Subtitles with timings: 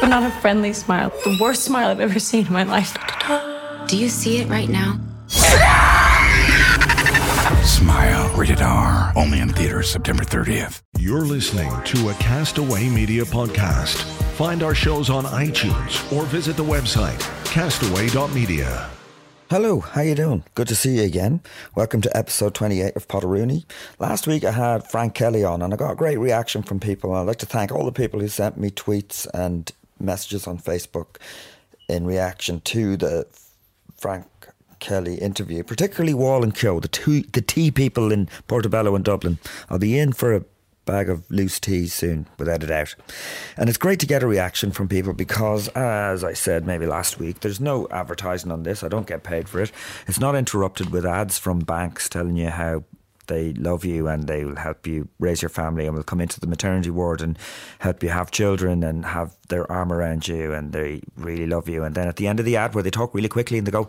[0.00, 1.10] But not a friendly smile.
[1.24, 2.96] The worst smile I've ever seen in my life.
[3.86, 4.98] Do you see it right now?
[7.62, 8.34] Smile.
[8.34, 9.12] Rated R.
[9.14, 10.80] Only in theaters September 30th.
[10.98, 13.96] You're listening to a Castaway Media podcast.
[14.36, 18.88] Find our shows on iTunes or visit the website castaway.media.
[19.50, 20.44] Hello, how you doing?
[20.54, 21.40] Good to see you again.
[21.74, 23.64] Welcome to episode 28 of Potteroony.
[23.98, 27.12] Last week I had Frank Kelly on and I got a great reaction from people.
[27.12, 31.16] I'd like to thank all the people who sent me tweets and messages on Facebook
[31.88, 33.26] in reaction to the
[33.96, 34.26] Frank
[34.78, 39.38] Kelly interview, particularly Wall and Keogh, the two the tea people in Portobello and Dublin.
[39.68, 40.44] I'll be in for a
[40.86, 42.96] bag of loose tea soon, without a doubt.
[43.56, 47.18] And it's great to get a reaction from people because, as I said maybe last
[47.18, 48.82] week, there's no advertising on this.
[48.82, 49.70] I don't get paid for it.
[50.08, 52.84] It's not interrupted with ads from banks telling you how
[53.26, 56.40] they love you and they will help you raise your family and will come into
[56.40, 57.38] the maternity ward and
[57.78, 61.84] help you have children and have their arm around you and they really love you.
[61.84, 63.72] And then at the end of the ad, where they talk really quickly and they
[63.72, 63.88] go,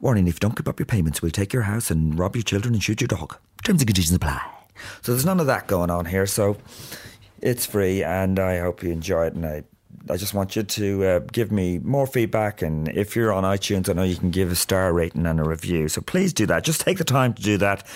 [0.00, 2.42] Warning, if you don't keep up your payments, we'll take your house and rob your
[2.42, 3.36] children and shoot your dog.
[3.62, 4.42] Terms and conditions apply.
[5.00, 6.26] So there's none of that going on here.
[6.26, 6.56] So
[7.40, 9.34] it's free and I hope you enjoy it.
[9.34, 9.62] And I,
[10.10, 12.62] I just want you to uh, give me more feedback.
[12.62, 15.44] And if you're on iTunes, I know you can give a star rating and a
[15.44, 15.88] review.
[15.88, 16.64] So please do that.
[16.64, 17.86] Just take the time to do that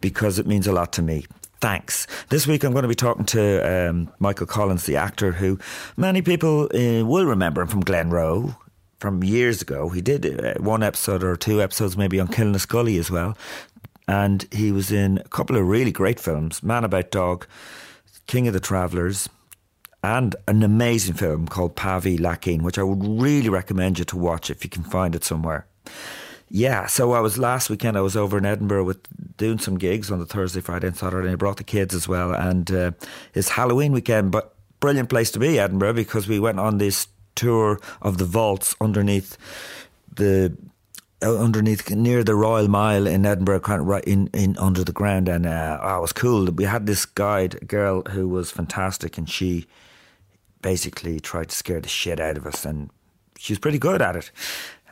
[0.00, 1.26] because it means a lot to me.
[1.60, 2.06] Thanks.
[2.28, 5.58] This week I'm going to be talking to um, Michael Collins, the actor who
[5.96, 8.56] many people uh, will remember him from Glenroe
[8.98, 9.88] from years ago.
[9.88, 13.36] He did uh, one episode or two episodes maybe on Killinascully as well.
[14.06, 17.46] And he was in a couple of really great films Man About Dog,
[18.26, 19.28] King of the Travellers,
[20.02, 24.50] and an amazing film called Pavee Lackeen, which I would really recommend you to watch
[24.50, 25.66] if you can find it somewhere.
[26.48, 27.98] Yeah, so I was last weekend.
[27.98, 29.00] I was over in Edinburgh with
[29.36, 31.26] doing some gigs on the Thursday, Friday, and Saturday.
[31.26, 32.92] And I brought the kids as well, and uh,
[33.34, 34.30] it's Halloween weekend.
[34.30, 38.76] But brilliant place to be, Edinburgh, because we went on this tour of the vaults
[38.80, 39.36] underneath
[40.14, 40.56] the
[41.22, 44.92] uh, underneath near the Royal Mile in Edinburgh, kind of right in, in under the
[44.92, 46.44] ground, and uh, oh, it was cool.
[46.46, 49.66] We had this guide, a girl who was fantastic, and she
[50.66, 52.90] basically tried to scare the shit out of us, and
[53.38, 54.32] she was pretty good at it.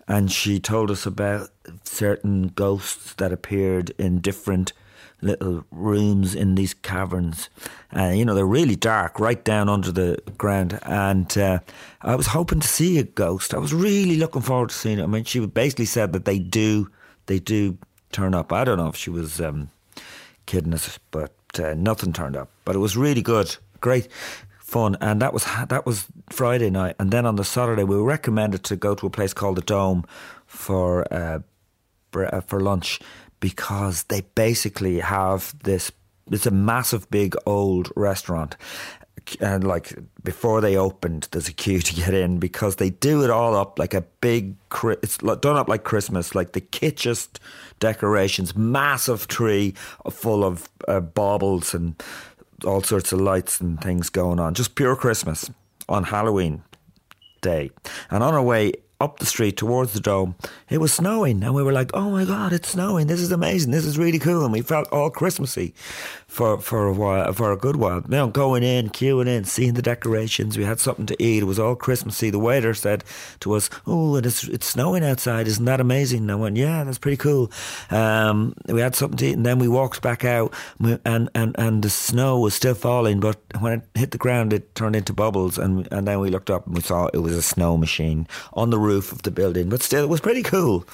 [0.07, 1.51] And she told us about
[1.83, 4.73] certain ghosts that appeared in different
[5.21, 7.49] little rooms in these caverns.
[7.93, 10.79] Uh, you know, they're really dark, right down under the ground.
[10.83, 11.59] And uh,
[12.03, 13.53] I was hoping to see a ghost.
[13.53, 15.03] I was really looking forward to seeing it.
[15.03, 16.89] I mean, she basically said that they do,
[17.27, 17.79] they do
[18.12, 18.53] turn up.
[18.53, 19.71] I don't know if she was um,
[20.47, 22.49] kidding us, but uh, nothing turned up.
[22.65, 24.06] But it was really good, great
[24.75, 26.97] fun, and that was that was Friday night.
[26.99, 29.62] And then on the Saturday, we were recommended to go to a place called the
[29.62, 30.05] Dome
[30.47, 31.38] for uh,
[32.11, 32.99] for lunch
[33.38, 35.93] because they basically have this.
[36.31, 38.56] It's a massive, big, old restaurant.
[39.41, 43.31] And like before they opened, there's a queue to get in because they do it
[43.31, 44.56] all up like a big.
[45.03, 47.38] It's done up like Christmas, like the kitschest
[47.79, 49.75] decorations, massive tree
[50.11, 52.03] full of uh, baubles and
[52.64, 54.55] all sorts of lights and things going on.
[54.55, 55.50] Just pure Christmas
[55.88, 56.62] on Halloween
[57.40, 57.70] day.
[58.11, 60.34] And on our way up the street towards the dome,
[60.70, 63.06] it was snowing, and we were like, "Oh my god, it's snowing!
[63.06, 63.70] This is amazing!
[63.70, 65.75] This is really cool!" And we felt all Christmassy
[66.34, 68.02] for for a while, for a good while.
[68.08, 70.58] Know, going in, queuing in, seeing the decorations.
[70.58, 71.44] We had something to eat.
[71.44, 72.31] It was all Christmassy.
[72.31, 73.04] The waiter said
[73.40, 75.46] to us, "Oh, it's it's snowing outside.
[75.46, 77.52] Isn't that amazing?" And I went, "Yeah, that's pretty cool."
[77.90, 80.52] Um, we had something to eat, and then we walked back out,
[81.04, 84.75] and and and the snow was still falling, but when it hit the ground, it
[84.75, 87.42] turned into bubbles, and and then we looked up and we saw it was a
[87.42, 89.69] snow machine on the roof of the building.
[89.69, 90.84] But still, it was pretty cool.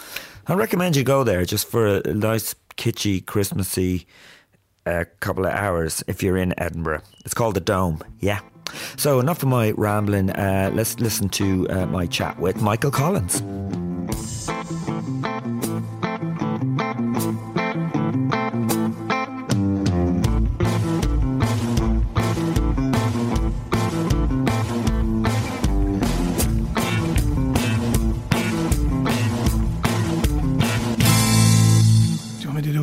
[0.46, 4.06] I recommend you go there just for a nice, kitschy, Christmassy
[4.86, 7.02] uh, couple of hours if you're in Edinburgh.
[7.24, 8.02] It's called the Dome.
[8.20, 8.40] Yeah.
[8.96, 10.30] So enough of my rambling.
[10.30, 13.42] Uh, let's listen to uh, my chat with Michael Collins.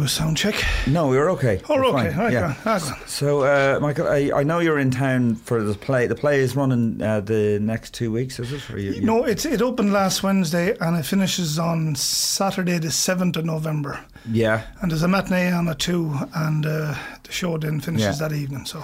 [0.07, 0.63] Sound check?
[0.88, 1.62] No, we were okay.
[1.69, 2.13] Oh, we're okay.
[2.13, 2.31] fine.
[2.31, 2.77] yeah.
[3.06, 6.07] So, uh, Michael, I, I, know you're in town for the play.
[6.07, 8.69] The play is running uh, the next two weeks, is it?
[8.69, 9.01] You, you...
[9.01, 14.00] No, it's it opened last Wednesday and it finishes on Saturday, the seventh of November.
[14.31, 14.65] Yeah.
[14.81, 18.27] And there's a matinee on at two, and uh, the show then finishes yeah.
[18.27, 18.65] that evening.
[18.65, 18.83] So.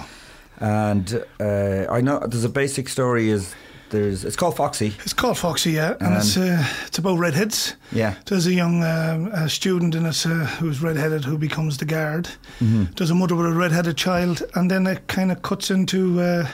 [0.58, 3.54] And uh, I know there's a basic story is
[3.94, 4.94] there's it's called Foxy.
[5.04, 7.76] It's called Foxy, yeah, and, and it's uh, it's about redheads.
[7.92, 12.28] Yeah, there's a young uh, student in it uh, who's redheaded who becomes the guard.
[12.60, 12.84] Mm-hmm.
[12.96, 16.48] There's a mother with a redheaded child, and then it kind of cuts into uh,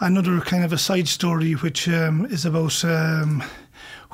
[0.00, 2.84] another kind of a side story, which um, is about.
[2.84, 3.42] Um,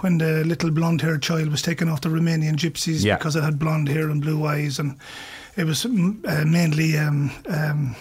[0.01, 3.17] when the little blonde haired child was taken off the Romanian gypsies yeah.
[3.17, 4.97] because it had blonde hair and blue eyes, and
[5.57, 7.97] it was mm, uh, mainly um, um,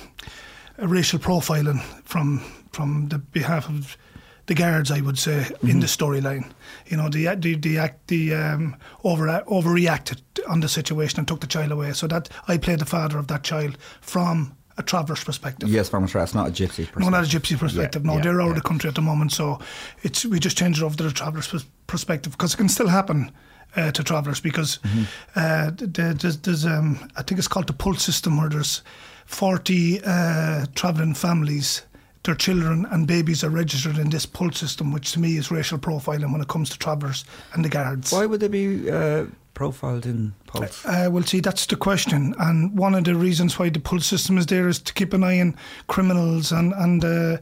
[0.78, 3.98] racial profiling from from the behalf of
[4.48, 5.70] the guards, I would say, mm-hmm.
[5.70, 6.52] in the storyline.
[6.88, 11.42] You know, the the the, act, the um, over overreacted on the situation and took
[11.42, 11.94] the child away.
[11.94, 15.70] So that I played the father of that child from a traveller's perspective.
[15.70, 17.00] Yes, from a traveller's, not a gypsy perspective.
[17.00, 18.04] No, not a gypsy perspective.
[18.04, 18.50] Yeah, no, yeah, they're out yeah.
[18.52, 19.60] of the country at the moment, so
[20.04, 23.32] it's we just changed it over to the traveller's perspective because it can still happen.
[23.76, 25.04] Uh, to travellers because mm-hmm.
[25.36, 28.82] uh, there's, there's um, I think it's called the pulse system where there's
[29.26, 31.84] 40 uh, travelling families
[32.24, 35.78] their children and babies are registered in this pulse system, which to me is racial
[35.78, 38.12] profiling when it comes to travellers and the guards.
[38.12, 40.86] Why would they be uh, profiled in pulse?
[40.86, 42.36] Uh, well, see, that's the question.
[42.40, 45.24] And one of the reasons why the pulse system is there is to keep an
[45.24, 45.56] eye on
[45.88, 47.38] criminals and, and uh,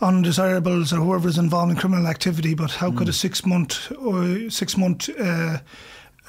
[0.00, 2.54] undesirables or whoever is involved in criminal activity.
[2.54, 2.98] But how mm.
[2.98, 3.16] could a hmm.
[3.16, 5.10] six month or six month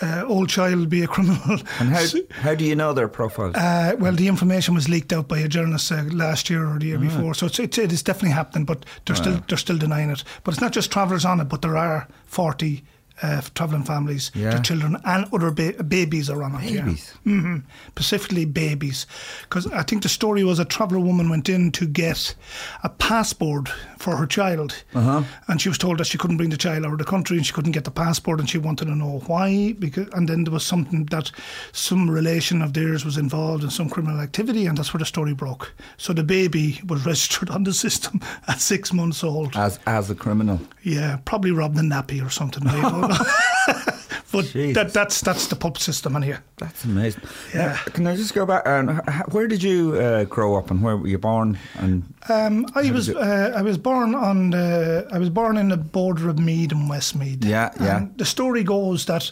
[0.01, 1.59] uh, old child be a criminal.
[1.80, 3.56] And how, how do you know their profiles?
[3.56, 6.88] Uh, well, the information was leaked out by a journalist uh, last year or the
[6.88, 8.65] year before, so it's, it's, it is definitely happening.
[8.65, 10.24] But they're still they're still denying it.
[10.44, 12.83] But it's not just travellers on it, but there are forty
[13.21, 14.51] uh, travelling families, yeah.
[14.51, 16.74] their children, and other ba- babies are on it.
[16.74, 17.31] Babies, yeah.
[17.33, 17.57] mm-hmm.
[17.89, 19.06] specifically babies,
[19.44, 22.36] because I think the story was a traveller woman went in to get
[22.83, 23.69] a passport
[24.01, 25.24] for her child, uh-huh.
[25.48, 27.45] and she was told that she couldn't bring the child out of the country, and
[27.45, 29.74] she couldn't get the passport, and she wanted to know why.
[29.80, 31.31] Because and then there was something that
[31.71, 35.33] some relation of theirs was involved in some criminal activity, and that's where the story
[35.33, 35.74] broke.
[35.98, 40.15] So the baby was registered on the system at six months old as as a
[40.15, 40.59] criminal.
[40.83, 42.63] Yeah, probably robbed the nappy or something.
[44.31, 46.44] but that, that's that's the pub system in here.
[46.57, 47.24] That's amazing.
[47.54, 47.68] Yeah.
[47.68, 48.63] Now, can I just go back?
[48.66, 49.01] And
[49.31, 51.57] where did you uh, grow up, and where were you born?
[51.75, 55.78] And um, I was uh, I was born on the I was born in the
[55.78, 57.44] border of Meath and Westmeath.
[57.44, 57.97] Yeah, yeah.
[57.97, 59.31] And the story goes that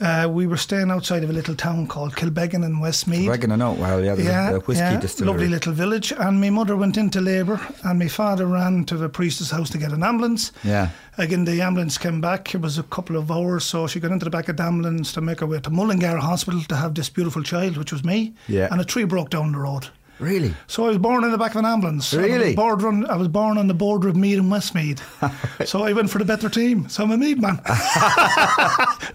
[0.00, 3.28] uh, we were staying outside of a little town called Kilbeggan in Westmeath.
[3.28, 3.72] Kilbeggan, I know.
[3.72, 5.32] Well, yeah, yeah, a whiskey yeah, distillery.
[5.32, 6.12] Lovely little village.
[6.12, 9.78] And my mother went into labour, and my father ran to the priest's house to
[9.78, 10.52] get an ambulance.
[10.64, 10.90] Yeah.
[11.18, 12.54] Again, the ambulance came back.
[12.54, 15.12] It was a couple of hours, so she got into the back of the ambulance
[15.12, 18.32] to make her way to Mullingar Hospital to have this beautiful child, which was me.
[18.48, 18.68] Yeah.
[18.70, 19.88] And a tree broke down the road.
[20.20, 20.54] Really?
[20.66, 22.12] So I was born in the back of an ambulance.
[22.12, 22.56] Really?
[22.56, 25.02] I was, on, I was born on the border of Meath and Westmeath.
[25.64, 26.88] so I went for the better team.
[26.88, 27.60] So I'm a Meath man.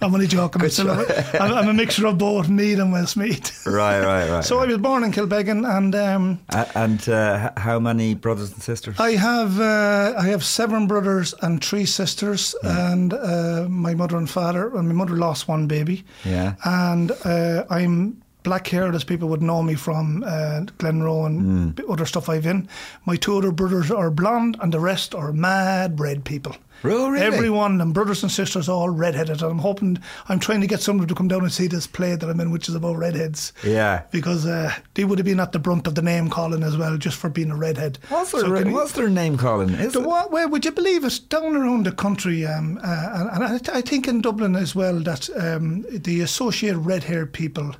[0.01, 0.63] I'm only joking.
[0.63, 1.05] I'm, still a,
[1.39, 3.65] I'm, I'm, a mixture of both Meath and Westmeath.
[3.65, 4.43] right, right, right.
[4.45, 4.63] So right.
[4.63, 8.99] I was born in Kilbeggan, and um, uh, and uh, how many brothers and sisters?
[8.99, 12.91] I have uh, I have seven brothers and three sisters, yeah.
[12.91, 14.75] and uh, my mother and father.
[14.75, 16.03] And my mother lost one baby.
[16.23, 16.55] Yeah.
[16.63, 21.91] And uh, I'm black haired, as people would know me from uh, Glenroe and Mm.
[21.91, 22.67] other stuff I've in.
[23.05, 26.55] My two other brothers are blonde, and the rest are mad red people.
[26.83, 27.25] Oh, really?
[27.25, 29.41] Everyone and brothers and sisters all redheaded.
[29.41, 29.97] And I'm hoping,
[30.29, 32.51] I'm trying to get someone to come down and see this play that I'm in,
[32.51, 33.53] which is about redheads.
[33.63, 34.03] Yeah.
[34.11, 36.97] Because uh, they would have been at the brunt of the name calling as well,
[36.97, 37.97] just for being a redhead.
[38.09, 39.69] What's their, So what's their name calling?
[39.73, 40.31] Is the what?
[40.31, 41.19] Well, would you believe it?
[41.29, 44.99] Down around the country, um, uh, and, and I, I think in Dublin as well,
[44.99, 47.73] that um, they associate red-haired people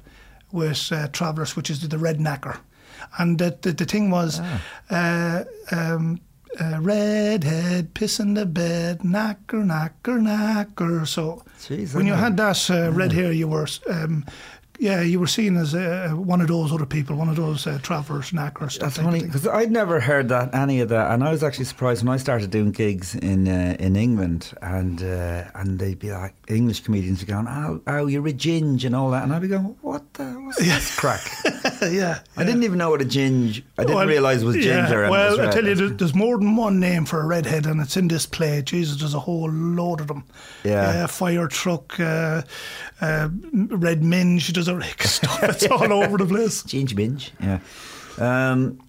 [0.55, 2.57] with uh, travellers, which is the red knacker.
[3.19, 4.39] And the, the, the thing was,
[4.89, 6.19] uh, um,
[6.59, 11.05] uh, redhead, piss in the bed, knacker, knacker, knacker.
[11.05, 13.67] So Jeez, when you had that uh, red hair, you were.
[13.89, 14.25] Um,
[14.79, 17.79] yeah, you were seen as uh, one of those other people, one of those uh,
[17.81, 18.73] travellers, knackers.
[18.75, 21.65] that That's funny because I'd never heard that any of that, and I was actually
[21.65, 26.11] surprised when I started doing gigs in uh, in England, and uh, and they'd be
[26.11, 29.41] like English comedians be going, "Oh, oh, you're a ginge" and all that, and I'd
[29.41, 31.21] be going, "What the what's this crack?"
[31.91, 33.63] yeah, I didn't even know what a ginge.
[33.77, 35.05] I didn't Well, realise it was ginger.
[35.05, 37.79] it well, I tell you, there- there's more than one name for a redhead, and
[37.81, 38.61] it's in this play.
[38.61, 40.23] Jesus, there's a whole load of them.
[40.63, 41.05] Yeah.
[41.07, 42.41] Fire truck, uh,
[43.01, 43.29] uh,
[43.69, 44.51] red minge.
[44.73, 45.43] Rick stuff.
[45.43, 46.63] It's all over the place.
[46.67, 47.59] Ginge binge, yeah.
[48.17, 48.79] Um,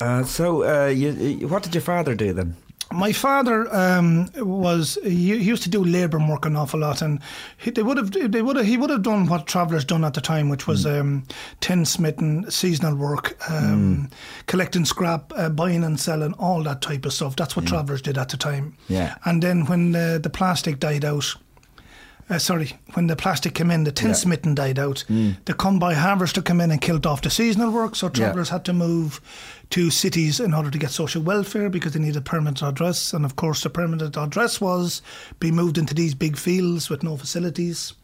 [0.00, 2.56] uh, so, uh, you, you- what did your father do then?
[2.92, 7.18] My father um, was he, he used to do labour work an awful lot, and
[7.56, 10.14] he, they would have they would have he would have done what travellers done at
[10.14, 11.24] the time, which was um,
[11.58, 14.08] tin smitten, seasonal work, um,
[14.46, 17.34] collecting scrap, uh, buying and selling, all that type of stuff.
[17.34, 18.76] That's what travellers did at the time.
[18.86, 19.16] Yeah.
[19.24, 21.34] And then when uh, the plastic died out,
[22.28, 25.04] uh, sorry, when the plastic came in, the tin smitten died out.
[25.44, 28.64] The come by harvester come in and killed off the seasonal work, so travellers had
[28.64, 29.20] to move
[29.70, 33.12] to cities in order to get social welfare because they needed a permanent address.
[33.12, 35.02] And of course, the permanent address was
[35.38, 37.94] be moved into these big fields with no facilities.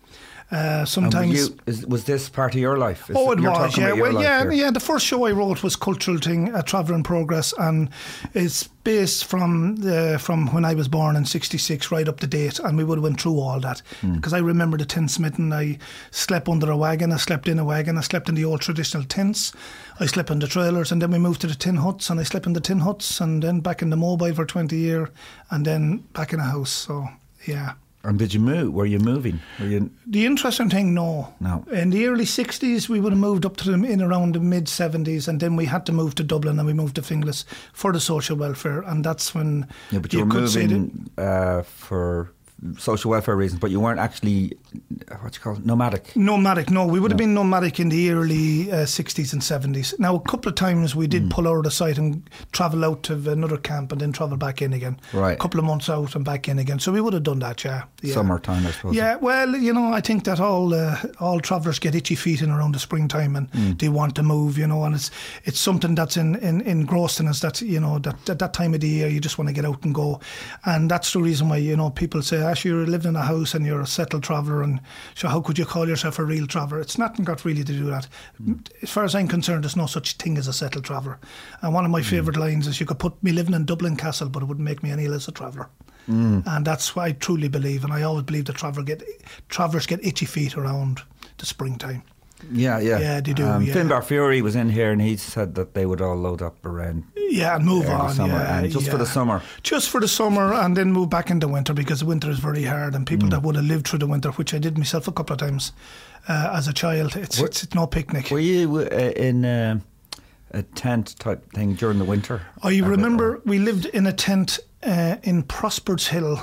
[0.52, 1.32] Uh, sometimes.
[1.32, 3.08] you, is, was this part of your life?
[3.08, 3.92] Is Oh, it you're was, yeah.
[3.94, 4.52] Well, yeah, here.
[4.52, 4.70] yeah.
[4.70, 7.88] The first show I wrote was Cultural Thing, a Traveller in Progress, and
[8.34, 12.58] it's based from the, from when I was born in '66 right up to date,
[12.58, 14.14] and we would have went through all that Hmm.
[14.16, 15.52] because I remember the tin smitten.
[15.54, 15.78] I
[16.10, 19.04] slept under a wagon, I slept in a wagon, I slept in the old traditional
[19.04, 19.52] tents,
[20.00, 22.24] I slept in the trailers, and then we moved to the tin huts, and I
[22.24, 25.08] slept in the tin huts, and then back in the mobile for 20 year,
[25.50, 26.70] and then back in a house.
[26.70, 27.08] So
[27.46, 27.72] yeah.
[28.04, 28.72] And did you move?
[28.74, 29.40] Were you moving?
[29.60, 29.90] Were you?
[30.06, 31.32] The interesting thing, no.
[31.40, 31.64] No.
[31.70, 34.64] In the early 60s, we would have moved up to them in around the mid
[34.66, 37.92] 70s, and then we had to move to Dublin and we moved to Finglas for
[37.92, 38.80] the social welfare.
[38.82, 42.32] And that's when Yeah, but you, were could say that- moving uh, for
[42.78, 44.56] social welfare reasons, but you weren't actually
[45.20, 46.14] what you call it, nomadic.
[46.16, 46.86] Nomadic, no.
[46.86, 49.98] We would have been nomadic in the early uh, 60s and 70s.
[49.98, 53.02] Now, a couple of times we did pull out of the site and travel out
[53.04, 54.98] to another camp and then travel back in again.
[55.12, 55.32] Right.
[55.32, 56.78] A couple of months out and back in again.
[56.78, 57.84] So we would have done that, yeah.
[58.00, 58.14] yeah.
[58.14, 58.94] Summertime, I suppose.
[58.94, 62.50] Yeah, well, you know, I think that all uh, all travellers get itchy feet in
[62.50, 63.78] around the springtime and Mm.
[63.78, 65.10] they want to move, you know, and it's
[65.44, 68.72] it's something that's in, in, engrossed in us that, you know, that at that time
[68.72, 70.20] of the year you just want to get out and go.
[70.64, 73.54] And that's the reason why, you know, people say, Ash, you're living in a house
[73.54, 74.78] and you're a settled traveller and
[75.14, 76.82] so how could you call yourself a real traveller?
[76.82, 78.08] It's nothing got really to do with that.
[78.82, 81.18] As far as I'm concerned, there's no such thing as a settled traveller.
[81.62, 82.08] And one of my hmm.
[82.08, 84.82] favourite lines is you could put me living in Dublin Castle, but it wouldn't make
[84.82, 85.70] me any less a traveller.
[86.04, 86.40] Hmm.
[86.44, 89.02] And that's what I truly believe, and I always believe that traveller get
[89.48, 91.00] travellers get itchy feet around
[91.38, 92.02] the springtime.
[92.50, 93.74] Yeah, yeah, Yeah, they do, Um, yeah.
[93.74, 97.04] Finbar Furey was in here, and he said that they would all load up around
[97.30, 98.14] Yeah, and move on.
[98.14, 99.40] summer, yeah, and just for the summer.
[99.62, 102.64] Just for the summer, and then move back into winter because the winter is very
[102.64, 103.08] hard, and Mm.
[103.08, 105.38] people that would have lived through the winter, which I did myself a couple of
[105.40, 105.72] times
[106.28, 108.30] uh, as a child, it's, Were- it's, it's no picnic.
[108.30, 109.78] Were you uh, in uh,
[110.50, 112.42] a tent type thing during the winter?
[112.62, 116.38] I remember we lived in a tent uh, in Prosper's Hill,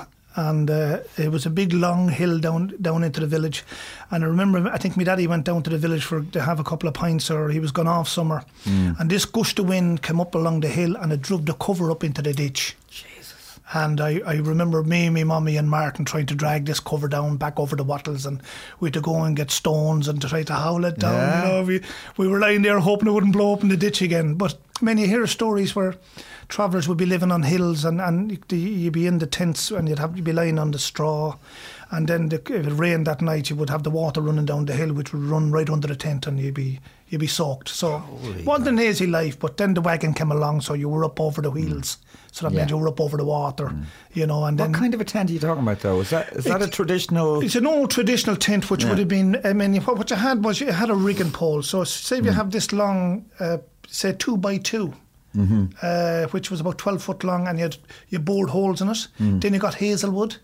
[0.47, 3.63] and uh, it was a big long hill down down into the village.
[4.11, 6.59] And I remember, I think my daddy went down to the village for to have
[6.59, 8.43] a couple of pints, or he was gone off somewhere.
[8.65, 11.91] And this gust of wind came up along the hill, and it drove the cover
[11.91, 12.75] up into the ditch.
[12.89, 13.59] Jesus.
[13.71, 17.37] And I, I remember me, my mummy, and Martin trying to drag this cover down
[17.37, 18.41] back over the wattles, and
[18.79, 21.13] we had to go and get stones and to try to howl it down.
[21.13, 21.43] Yeah.
[21.43, 21.81] You know, we,
[22.17, 24.35] we were lying there hoping it wouldn't blow up in the ditch again.
[24.35, 25.95] But I mean, you hear stories where
[26.49, 29.99] travellers would be living on hills, and, and you'd- be in the tents, and you'd
[29.99, 31.35] have you'd be lying on the straw.
[31.91, 34.65] And then the, if it rained that night, you would have the water running down
[34.65, 37.69] the hill, which would run right under the tent, and you'd be you'd be soaked.
[37.69, 38.03] So
[38.37, 39.39] it wasn't an easy life.
[39.39, 41.55] But then the wagon came along, so you were up over the mm.
[41.55, 41.97] wheels.
[42.31, 42.59] So that Yeah.
[42.59, 43.85] meant you were up over the water, mm.
[44.13, 44.45] you know.
[44.45, 45.99] And What then kind of a tent are you talking about, though?
[46.01, 47.41] Is that is that a traditional?
[47.41, 48.89] it's an old traditional tent, which Yeah.
[48.89, 49.39] would have been.
[49.43, 51.63] I mean, what, what you had was you had a rigging pole.
[51.63, 52.35] So say if you mm.
[52.35, 54.57] have this long, uh, say two by
[55.35, 57.77] 2 uh, which was about twelve foot long, and you had
[58.09, 59.07] you bored holes in it.
[59.19, 60.37] Then you got hazelwood,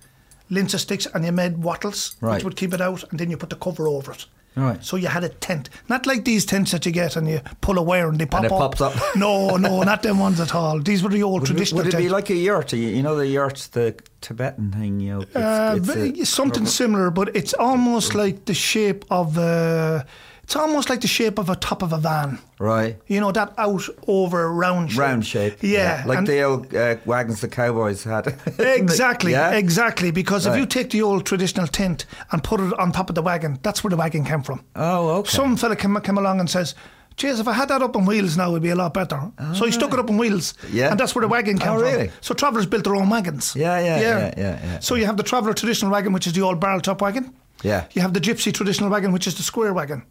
[0.52, 2.36] linser sticks, and you made wattles, Right.
[2.36, 4.26] which would keep it out, and then you put the cover over it.
[4.58, 4.82] Right.
[4.82, 7.78] So you had a tent, not like these tents that you get and you pull
[7.78, 8.58] a wire and they pop it up.
[8.58, 8.94] pops up.
[9.18, 10.80] no, no, not them ones at all.
[10.80, 11.84] These were the old Would, it, traditional.
[11.84, 12.72] would it be like a yurt?
[12.72, 15.02] You, know the yurt, the Tibetan thing.
[15.02, 15.90] You know, it's, Uh, it's
[16.22, 20.06] a- something similar, but it's almost like the shape of a.
[20.46, 22.38] It's almost like the shape of a top of a van.
[22.60, 22.98] right.
[23.08, 25.00] You know that out over round shape.
[25.00, 28.28] Round shape, Yeah, like and- the old uh, wagons the cowboys had.
[28.60, 29.52] Exactly, yeah?
[29.54, 30.12] exactly.
[30.12, 33.24] Because if you take the old traditional tent and put it on top of the
[33.24, 34.62] wagon, that's where the wagon came from.
[34.76, 35.32] Oh, okay.
[35.32, 36.76] Some fella came, came along and says,
[37.18, 39.20] Jeez, if I had that up on wheels now, it'd be a lot better.
[39.56, 40.54] so he stuck it up on wheels.
[40.72, 40.92] Yeah.
[40.92, 42.10] And that's where the wagon came Oh, from.
[42.22, 43.56] So travellers built their own wagons.
[43.56, 44.80] Yeah, yeah, yeah, yeah, yeah.
[44.80, 47.34] So you have the traveller traditional wagon, which is the old barrel top wagon.
[47.64, 47.86] Yeah.
[47.94, 50.04] You have the gypsy traditional wagon, which is the square wagon.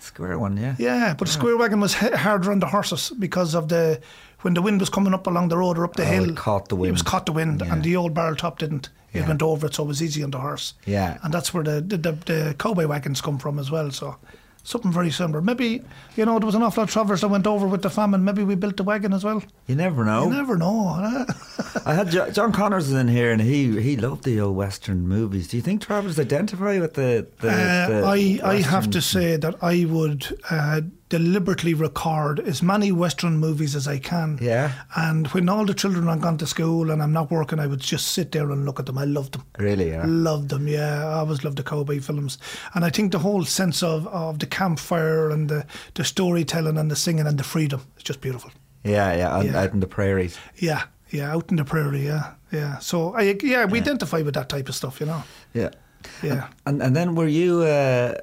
[0.00, 0.74] Square one, yeah.
[0.78, 4.00] Yeah, but the square wagon was h- harder on the horses because of the
[4.42, 6.30] when the wind was coming up along the road or up the Oh, hill.
[6.30, 7.72] it caught the It was caught the wind, Yeah.
[7.72, 8.88] and the old barrel top didn't.
[9.12, 9.28] It Yeah.
[9.28, 10.74] went over it, so it was easy on the horse.
[10.86, 11.18] Yeah.
[11.22, 13.90] and that's where the the, the the cowboy wagons come from as well.
[13.90, 14.16] So
[14.68, 15.40] something very similar.
[15.40, 15.82] Maybe
[16.16, 18.24] you know there was an awful lot of travellers that went over with the famine.
[18.24, 19.42] Maybe we built the wagon as well.
[19.66, 20.24] You never know.
[20.24, 20.78] You never know.
[21.86, 25.08] I had jo- John Connors was in here, and he he loved the old Western
[25.08, 25.48] movies.
[25.48, 27.26] Do you think travellers identify with the?
[27.40, 32.62] the, Uh, the I, I have to say that I would uh, deliberately record as
[32.62, 34.38] many Western movies as I can.
[34.42, 34.72] Yeah.
[34.96, 37.80] And when all the children are gone to school and I'm not working, I would
[37.80, 38.98] just sit there and look at them.
[38.98, 39.44] I loved them.
[39.58, 40.04] Really, yeah.
[40.06, 41.06] Loved them, yeah.
[41.08, 42.38] I always loved the cowboy films.
[42.74, 46.90] And I think the whole sense of, of the campfire and the, the storytelling and
[46.90, 48.50] the singing and the freedom is just beautiful.
[48.84, 49.60] Yeah, yeah, out, Yeah.
[49.60, 50.38] out in the prairies.
[50.56, 52.78] Yeah, yeah, out in the prairie, yeah, yeah.
[52.78, 55.22] So, I, yeah, we identify with that type of stuff, you know.
[55.54, 55.70] Yeah,
[56.22, 56.48] Yeah.
[56.64, 58.14] And and then were you uh,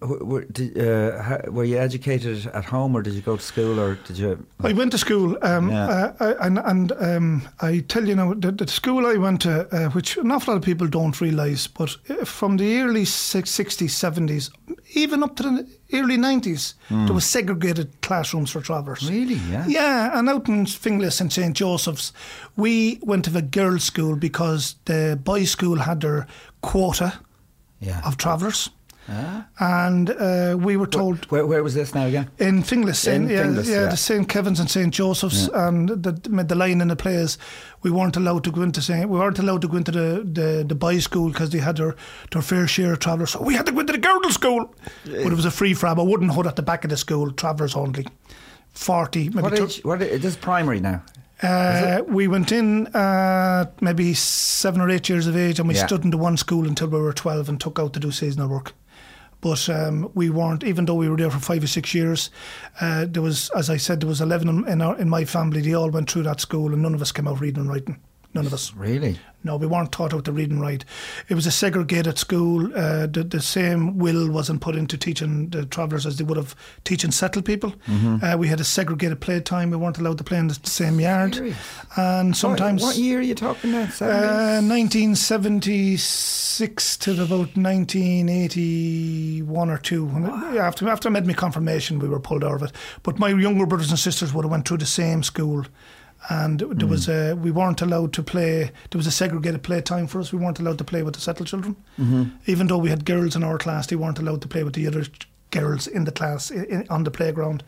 [0.00, 3.78] were, were, did, uh, were you educated at home or did you go to school
[3.78, 4.46] or did you?
[4.62, 5.86] I went to school, um, Yeah.
[5.86, 9.68] uh, I- and, and um, I tell you now, the, the school I went to,
[9.74, 13.50] uh, which an awful lot of people don't realise, but uh, from the early six-
[13.50, 14.50] 60s, 70s,
[14.94, 19.08] even up to the early 90s, there was segregated classrooms for travellers.
[19.10, 19.34] Really?
[19.50, 19.66] Yeah.
[19.68, 22.12] Yeah, and out in Finglas and St Joseph's,
[22.56, 26.26] we went to the girls' school because the boys' school had their
[26.62, 27.12] quota
[27.80, 28.00] Yeah.
[28.04, 28.70] of travellers.
[29.58, 32.30] And uh, we were told Where, where was this now again?
[32.38, 33.86] in Finglas, In yeah, Finglas, yeah, yeah.
[33.90, 37.36] the St Kevin's and St Joseph's, and the, the line in the players,
[37.82, 40.64] we weren't allowed to go into Saint, we weren't allowed to go into the the,
[40.66, 41.94] the boys' school because they had their,
[42.32, 43.30] their fair share of travellers.
[43.30, 44.74] So we had to go into the girls' school,
[45.04, 47.30] but it was a free for a wooden hut at the back of the school,
[47.32, 48.06] travellers only,
[48.72, 49.42] forty maybe.
[49.42, 49.80] What age?
[49.84, 51.02] What age, this is primary now.
[51.42, 55.86] uh, we went in uh, maybe seven or eight years of age, and we Yeah.
[55.86, 58.72] stood into one school until we were twelve and took out to do seasonal work.
[59.40, 62.30] But um, we weren't, even though we were there for five or six years.
[62.80, 65.62] Uh, there was, as I said, there was eleven in, in, our, in my family.
[65.62, 68.00] They all went through that school, and none of us came out reading and writing.
[68.34, 68.74] None of us.
[68.74, 69.18] Really?
[69.42, 70.84] No, we weren't taught how to read and write.
[71.28, 72.66] It was a segregated school.
[72.76, 76.54] Uh, the, the same will wasn't put into teaching the travellers as they would have
[76.84, 77.70] teaching settled people.
[77.86, 78.22] Mm-hmm.
[78.24, 79.70] Uh, we had a segregated playtime.
[79.70, 81.36] We weren't allowed to play in the same yard.
[81.36, 81.56] Serious?
[81.96, 82.82] And sometimes.
[82.82, 83.88] What, what year are you talking now?
[84.00, 90.10] Uh, 1976 to about 1981 or two.
[90.52, 92.72] Yeah, After after I made my confirmation, we were pulled out of it.
[93.02, 95.64] But my younger brothers and sisters would have went through the same school,
[96.28, 97.32] and there was mm.
[97.32, 98.70] a, we weren't allowed to play.
[98.90, 100.32] There was a segregated play time for us.
[100.32, 102.24] We weren't allowed to play with the settled children, mm-hmm.
[102.46, 103.86] even though we had girls in our class.
[103.86, 105.04] They weren't allowed to play with the other
[105.50, 107.62] girls in the class i i on the playground.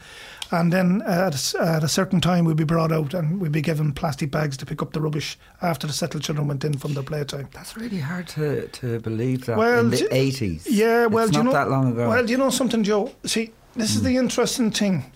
[0.51, 3.63] And then at, a at a certain time, we'd be brought out and we'd be
[3.63, 6.93] given plastic bags to pick up the rubbish after the settled children went in from
[6.93, 7.49] their playtime.
[7.53, 10.67] That's really hard to, to believe that Well, in the eighties.
[10.67, 12.09] Yeah, well, it's do you know that long ago.
[12.09, 13.13] Well, do you know something, Joe?
[13.25, 15.11] See, this is the interesting thing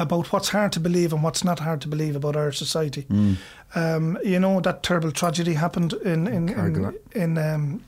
[0.00, 3.02] about what's hard to believe and what's not hard to believe about our society.
[3.10, 3.36] Mm.
[3.74, 7.84] Um, you know that terrible tragedy happened in in in, in um,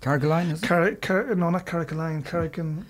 [0.00, 0.66] Carrigaline is it?
[0.66, 2.84] Car- Car- no, not Carrigaline, Carrigan,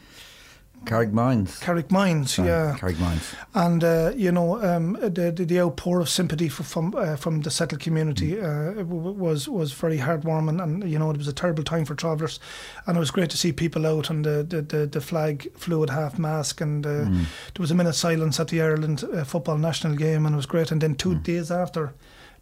[0.84, 1.58] Carrig Mines.
[1.60, 2.76] Carrick Mines, Sorry, yeah.
[2.78, 3.34] Carrig Mines.
[3.54, 7.40] And uh, you know, um, the, the the outpour of sympathy for, from uh, from
[7.42, 11.28] the settled community uh, w- w- was was very heartwarming, and you know, it was
[11.28, 12.40] a terrible time for travellers,
[12.86, 15.82] and it was great to see people out, and the the, the, the flag flew
[15.82, 19.58] at half mast, and uh, there was a minute silence at the Ireland uh, football
[19.58, 20.70] national game, and it was great.
[20.72, 21.94] And then two days after,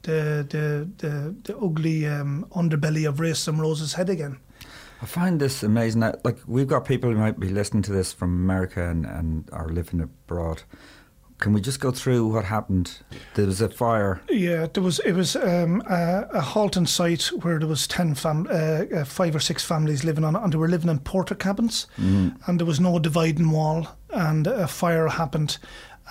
[0.03, 4.39] the the the, the ugly um, underbelly of racism rose its head again.
[5.03, 6.01] I find this amazing.
[6.01, 9.69] Like we've got people who might be listening to this from America and, and are
[9.69, 10.63] living abroad.
[11.39, 12.99] Can we just go through what happened?
[13.35, 14.21] There was a fire.
[14.29, 18.47] Yeah, there was it was um, a, a halting site where there was ten fam-
[18.51, 21.87] uh, uh, five or six families living on it, and they were living in Portakabins,
[21.97, 25.57] and there was no dividing wall, and a fire happened,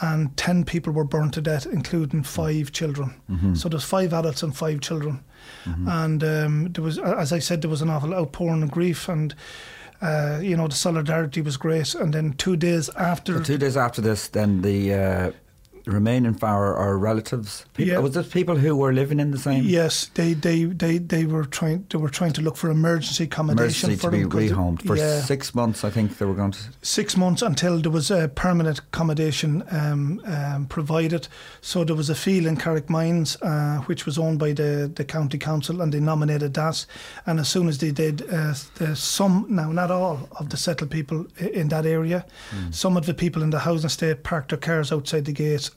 [0.01, 3.13] and ten people were burnt to death, including five children.
[3.55, 5.23] So there's five adults and five children,
[5.65, 9.35] and um, there was, as I said, there was an awful outpouring of grief and.
[10.01, 11.93] Uh, you know, the solidarity was great.
[11.93, 13.39] And then two days after.
[13.39, 15.31] So two days after this, then the uh,
[15.85, 17.65] remaining four are relatives.
[17.73, 17.99] People, Yeah.
[17.99, 19.63] Was it people who were living in the same?
[19.63, 23.89] Yes, they, they, they, they were trying they were trying to look for emergency accommodation
[23.89, 25.21] Emergency for to be them they- rehomed for yeah.
[25.21, 25.83] six months.
[25.83, 26.59] I think they were going to.
[26.81, 31.27] six months until there was a permanent accommodation um, um, provided.
[31.61, 35.05] So there was a field in Carrick Mines, uh, which was owned by the, the
[35.05, 36.85] county council, and they nominated that.
[37.25, 40.91] And as soon as they did, uh, the, some now not all of the settled
[40.91, 42.25] people in that area,
[42.71, 45.31] some of the people in the housing estate parked their cars outside the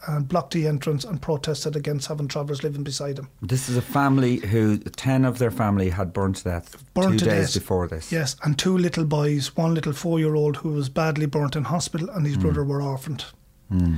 [0.06, 3.28] and blocked the entrance and protested against having travellers living beside them.
[3.40, 7.24] This is a family who ten of their family had burned to death Burnt two
[7.24, 7.62] days death.
[7.62, 8.12] before this.
[8.12, 12.26] Yes, and two little boys, one little four-year-old who was badly burnt in hospital, and
[12.26, 12.42] his hmm.
[12.42, 13.24] brother were orphaned.
[13.68, 13.96] Hmm.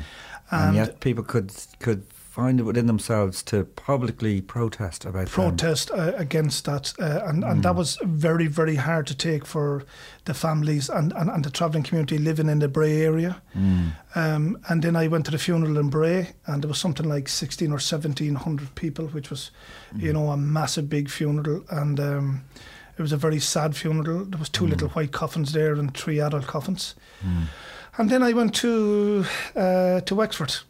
[0.51, 5.91] And, And- yet people could could find it within themselves to publicly protest about protest
[5.93, 9.85] uh, against that, uh, and and that was very very hard to take for
[10.25, 13.41] the families and, and, and the travelling community living in the Bray area.
[14.17, 17.29] Um, and then I went to the funeral in Bray, and there was something like
[17.29, 19.53] sixteen or seventeen hundred people, which was,
[19.97, 22.45] you know, a massive big funeral, and um,
[22.99, 24.25] it was a very sad funeral.
[24.25, 26.97] There was two little white coffins there and three adult coffins.
[27.97, 30.65] And then I went to uh, to Wexford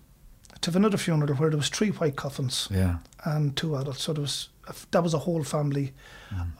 [0.72, 2.96] to another funeral where there was three white coffins Yeah.
[3.24, 4.02] and two adults.
[4.02, 5.92] So there was a that was a whole family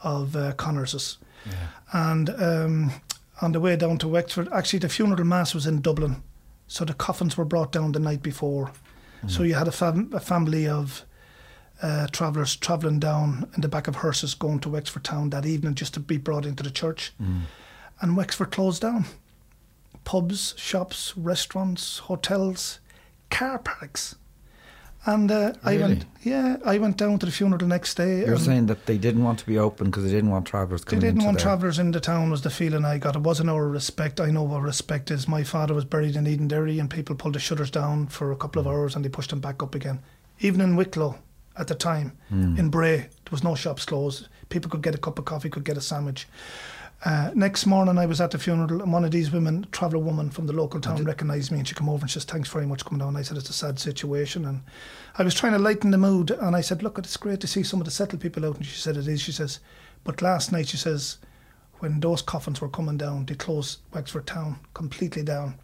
[0.03, 1.17] of uh, Connorses.
[1.91, 2.91] And um,
[3.41, 6.23] on the way down to Wexford, actually the funeral mass was in Dublin,
[6.67, 8.71] so the coffins were brought down the night before.
[9.27, 11.03] So you had a, fam- a family of
[11.81, 15.73] uh, travellers travelling down in the back of hearses going to Wexford town that evening
[15.75, 17.11] just to be brought into the church.
[18.01, 19.05] And Wexford closed down.
[20.03, 22.79] Pubs, shops, restaurants, hotels,
[23.35, 24.15] car parks.
[25.07, 28.25] And uh, I went, yeah, I went down to the funeral the next day.
[28.25, 30.91] You're saying that they didn't want to be open because they didn't want travellers they
[30.91, 33.15] coming didn't into want travellers in the town was the feeling I got.
[33.15, 34.19] It wasn't our respect.
[34.19, 35.27] I know what respect is.
[35.27, 38.59] My father was buried in Edenderry and people pulled the shutters down for a couple
[38.59, 39.99] of hours and they pushed them back up again.
[40.39, 41.19] Even in Wicklow
[41.55, 44.27] at the time, in Bray, there was no shops closed.
[44.49, 46.27] People could get a cup of coffee, could get a sandwich.
[47.05, 50.31] Uh, next morning, I was at the funeral, and one of these women, traveller woman
[50.31, 52.65] from the local town, recognised me, and she came over and she says, "Thanks very
[52.65, 54.63] much for coming down." I said, "It's a sad situation," and
[55.15, 57.61] I was trying to lighten the mood, and I said, "Look, it's great to see
[57.61, 59.59] some of the settled people out." And she said, "It is." She says,
[60.03, 61.19] "But last night," she says,
[61.77, 65.59] "when those coffins were coming down, they closed Wexford town completely down."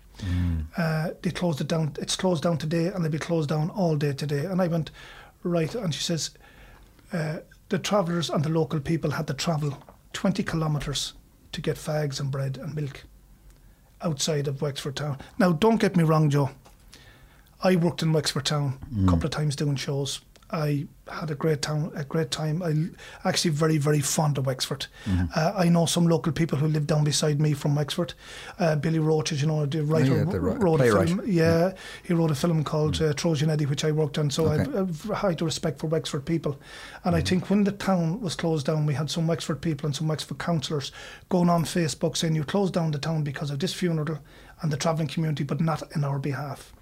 [0.78, 1.94] Uh, they closed it down.
[2.00, 4.46] It's closed down today, and it'll be closed down all day today.
[4.46, 4.92] And I went,
[5.42, 5.74] right.
[5.74, 6.30] And she says,
[7.12, 7.38] uh,
[7.70, 9.76] the travellers and the local people had to travel
[10.14, 11.14] 20 kilometres
[11.52, 13.04] to get fags and bread and milk
[14.02, 15.18] outside of Wexford town.
[15.38, 16.52] Now, don't get me wrong, Joe.
[17.64, 19.08] I worked in Wexford town a mm.
[19.08, 20.22] couple of times doing shows.
[20.54, 22.62] I had a great town, a great time.
[22.62, 24.88] I actually very, very fond of Wexford.
[25.36, 28.14] Uh, I know some local people who live down beside me from Wexford.
[28.60, 31.22] Uh, Billy Roche, as you know, the writer, yeah, the wrote a film.
[31.26, 34.30] Yeah, he wrote a film called uh, Trojan Eddie, which I worked on.
[34.30, 34.62] So Okay.
[34.62, 36.60] I've, I've high respect for Wexford people.
[37.04, 39.96] And I think when the town was closed down, we had some Wexford people and
[39.96, 40.92] some Wexford councillors
[41.30, 44.20] going on Facebook saying you closed down the town because of this funeral
[44.62, 46.74] and the travelling community, but not in our behalf.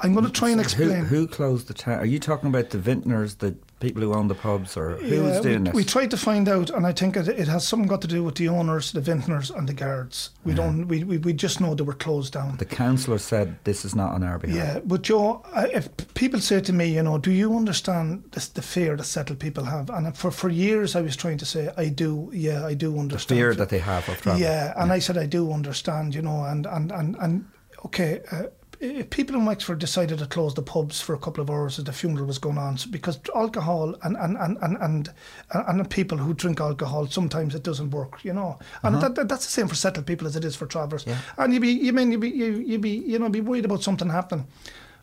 [0.00, 1.06] I'm going to try and explain.
[1.06, 1.98] who closed the town?
[2.00, 5.36] Are you talking about the vintners, the people who own the pubs, or who was
[5.36, 5.74] Yeah, doing we, this?
[5.74, 8.22] we tried to find out, and I think it, it has something got to do
[8.22, 10.30] with the owners, the vintners, and the guards.
[10.44, 10.86] We don't.
[10.86, 12.58] We, we, we just know they were closed down.
[12.58, 14.56] the councillor said this is not on our behalf.
[14.56, 18.48] Yeah, but Joe, I- if people say to me, you know, do you understand this,
[18.48, 19.88] the fear that settled people have?
[19.88, 22.30] And for for years, I was trying to say, I do.
[22.34, 23.38] Yeah, I do understand.
[23.38, 24.40] The fear that they have of travel.
[24.42, 27.44] Yeah, and I said I do understand, you know, and and and and
[27.86, 28.20] okay.
[28.30, 28.42] Uh,
[28.80, 31.84] Eh, people in Wexford decided to close the pubs for a couple of hours as
[31.84, 35.08] the funeral was going on, because alcohol and and, and, and, and
[35.52, 39.08] and people who drink alcohol sometimes it doesn't work, you know, and uh-huh.
[39.08, 41.04] that, that, that's the same for settled people as it is for travellers.
[41.06, 41.18] Yeah.
[41.38, 43.82] And you be you mean you be you, you be you know be worried about
[43.82, 44.46] something happening,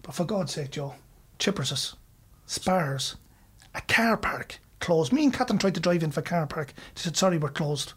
[0.01, 0.93] but for God's sake, Joe,
[1.39, 1.95] Chipperses,
[2.45, 3.15] Spars,
[3.73, 5.13] a car park closed.
[5.13, 6.73] Me and Catherine tried to drive in for car park.
[6.95, 7.93] They said, sorry, we're closed.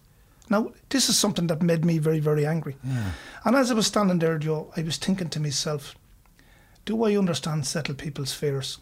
[0.49, 2.77] Now, this is something that made me very, very angry.
[3.45, 5.95] And as I was standing there, Joe, I was thinking to myself,
[6.85, 8.79] do I understand settled people's fears?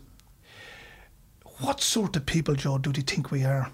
[1.60, 3.70] What sort of people, Joe, do they think we are?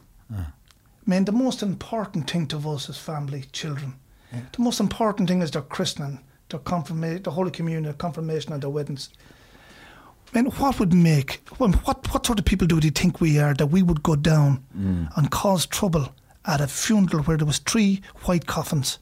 [1.06, 3.94] I mean, the most important thing to us is family, children.
[4.30, 8.70] The most important thing is their christening, their confirmation, the Holy Communion, confirmation, and their
[8.70, 9.10] weddings.
[10.32, 13.54] I mean, what would make what what sort of people do they think we are
[13.54, 15.08] that we would go down mm.
[15.16, 16.14] and cause trouble
[16.46, 18.98] at a funeral where there was three white coffins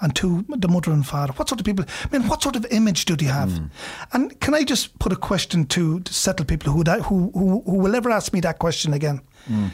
[0.00, 1.32] and two the mother and father?
[1.34, 1.84] What sort of people?
[2.04, 3.52] I mean, what sort of image do they have?
[3.52, 3.66] Hmm.
[4.12, 7.78] And can I just put a question to the settled people who who, who who
[7.78, 9.20] will ever ask me that question again?
[9.46, 9.68] Hmm.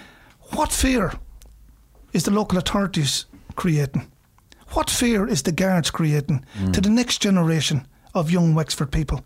[0.54, 1.12] What fear
[2.12, 4.10] is the local authorities creating?
[4.70, 6.72] What fear is the guards creating hmm.
[6.72, 9.24] to the next generation of young Wexford people?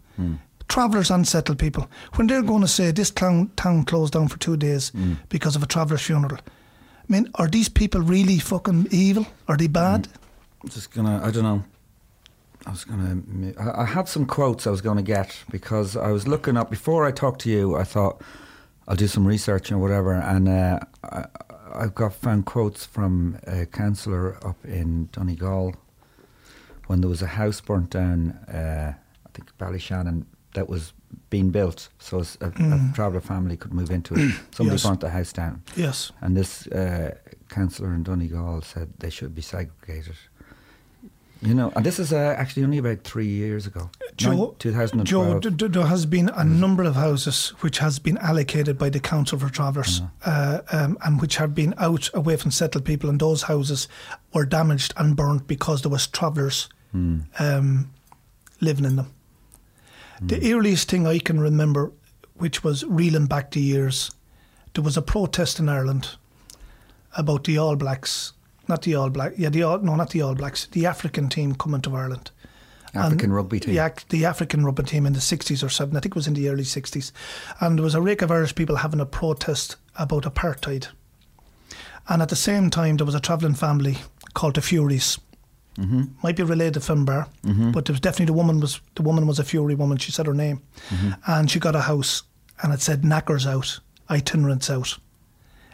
[0.69, 1.89] Travellers, unsettled people.
[2.15, 4.93] When they're going to say this town, town closed down for two days
[5.29, 6.39] because of a traveller's funeral.
[7.11, 9.27] I mean, are these people really fucking evil?
[9.49, 10.07] Are they bad?
[10.63, 11.21] I'm just gonna.
[11.25, 11.65] I don't know.
[12.65, 13.21] I was gonna.
[13.59, 17.05] I I had some quotes I was gonna get because I was looking up before
[17.05, 17.75] I talked to you.
[17.75, 18.23] I thought
[18.87, 21.25] I'll do some research and whatever, and uh, I,
[21.75, 25.75] I've got found quotes from a councillor up in Donegal
[26.87, 28.39] when there was a house burnt down.
[28.47, 28.95] Uh,
[29.27, 30.93] I think Ballyshannon that was
[31.31, 32.91] being built, so a, Mm.
[32.91, 34.35] a traveller family could move into it.
[34.55, 34.83] Somebody Yes.
[34.87, 35.63] burnt the house down.
[35.77, 36.13] Yes.
[36.21, 37.15] And this uh,
[37.49, 40.17] councillor in Donegal said they should be segregated.
[41.43, 43.89] You know, and this is uh, actually only about three years ago.
[44.15, 45.07] Joe, 2012.
[45.07, 48.91] Joe, d- d- there has been a number of houses which has been allocated by
[48.91, 53.09] the council for travellers, uh, um, and which have been out away from settled people,
[53.09, 53.89] and those houses
[54.35, 57.21] were damaged and burnt because there was travellers Hmm.
[57.39, 57.91] um,
[58.61, 59.07] living in them.
[60.21, 60.55] The mm.
[60.55, 61.93] earliest thing I can remember,
[62.35, 64.11] which was reeling back the years,
[64.75, 66.17] there was a protest in Ireland
[67.17, 68.33] about the All Blacks,
[68.69, 71.55] not the All Black, yeah, the All, no, not the All Blacks, the African team
[71.55, 72.31] coming to Ireland.
[72.95, 73.75] African rugby team.
[73.75, 76.27] The, ac- the African rugby team in the 60s or 70s, I think it was
[76.27, 77.13] in the early 60s.
[77.61, 80.89] And there was a rake of Irish people having a protest about apartheid.
[82.09, 83.99] And at the same time, there was a travelling family
[84.35, 85.21] called the Fureys.
[85.81, 86.03] Mm-hmm.
[86.23, 87.27] Might be related to Finbar,
[87.73, 89.97] but there was definitely the woman was the woman was a Furey woman.
[89.99, 91.11] She said her name, Mm-hmm.
[91.27, 92.23] and she got a house,
[92.63, 94.99] and it said "Knackers out, itinerants out."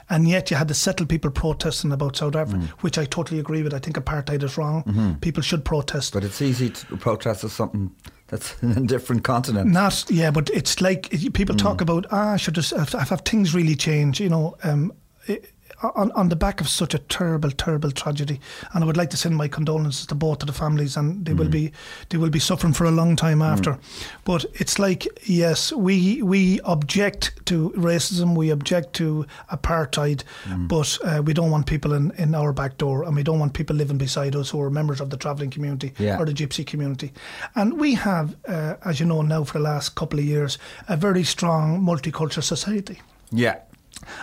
[0.09, 2.69] And yet you had the settled people protesting about South Africa, Mm.
[2.83, 3.75] which I totally agree with.
[3.75, 5.19] I think apartheid is wrong.
[5.21, 6.13] People should protest.
[6.13, 7.91] But it's easy to protest as something
[8.29, 9.73] that's in a different continent.
[9.73, 13.53] Not yeah, but it's like it- people talk about ah, should just have, have things
[13.53, 14.21] really change?
[14.21, 14.93] You know, um,
[15.29, 15.41] i
[15.83, 18.41] on on the back of such a terrible, terrible tragedy,
[18.73, 21.35] and I would like to send my condolences to both of the families, and they
[21.35, 21.73] will be
[22.09, 23.79] they will be suffering for a long time after.
[24.25, 30.23] But it's like yes, we we object to racism, we object to apartheid,
[30.69, 33.53] but uh, we don't want people in, in our back door, and we don't want
[33.53, 36.19] people living beside us who are members of the travelling community Yeah.
[36.19, 37.13] or the gypsy community.
[37.55, 40.59] And we have, uh, as you know now, for the last couple of years,
[40.89, 43.01] a very strong multicultural society.
[43.31, 43.57] Yeah.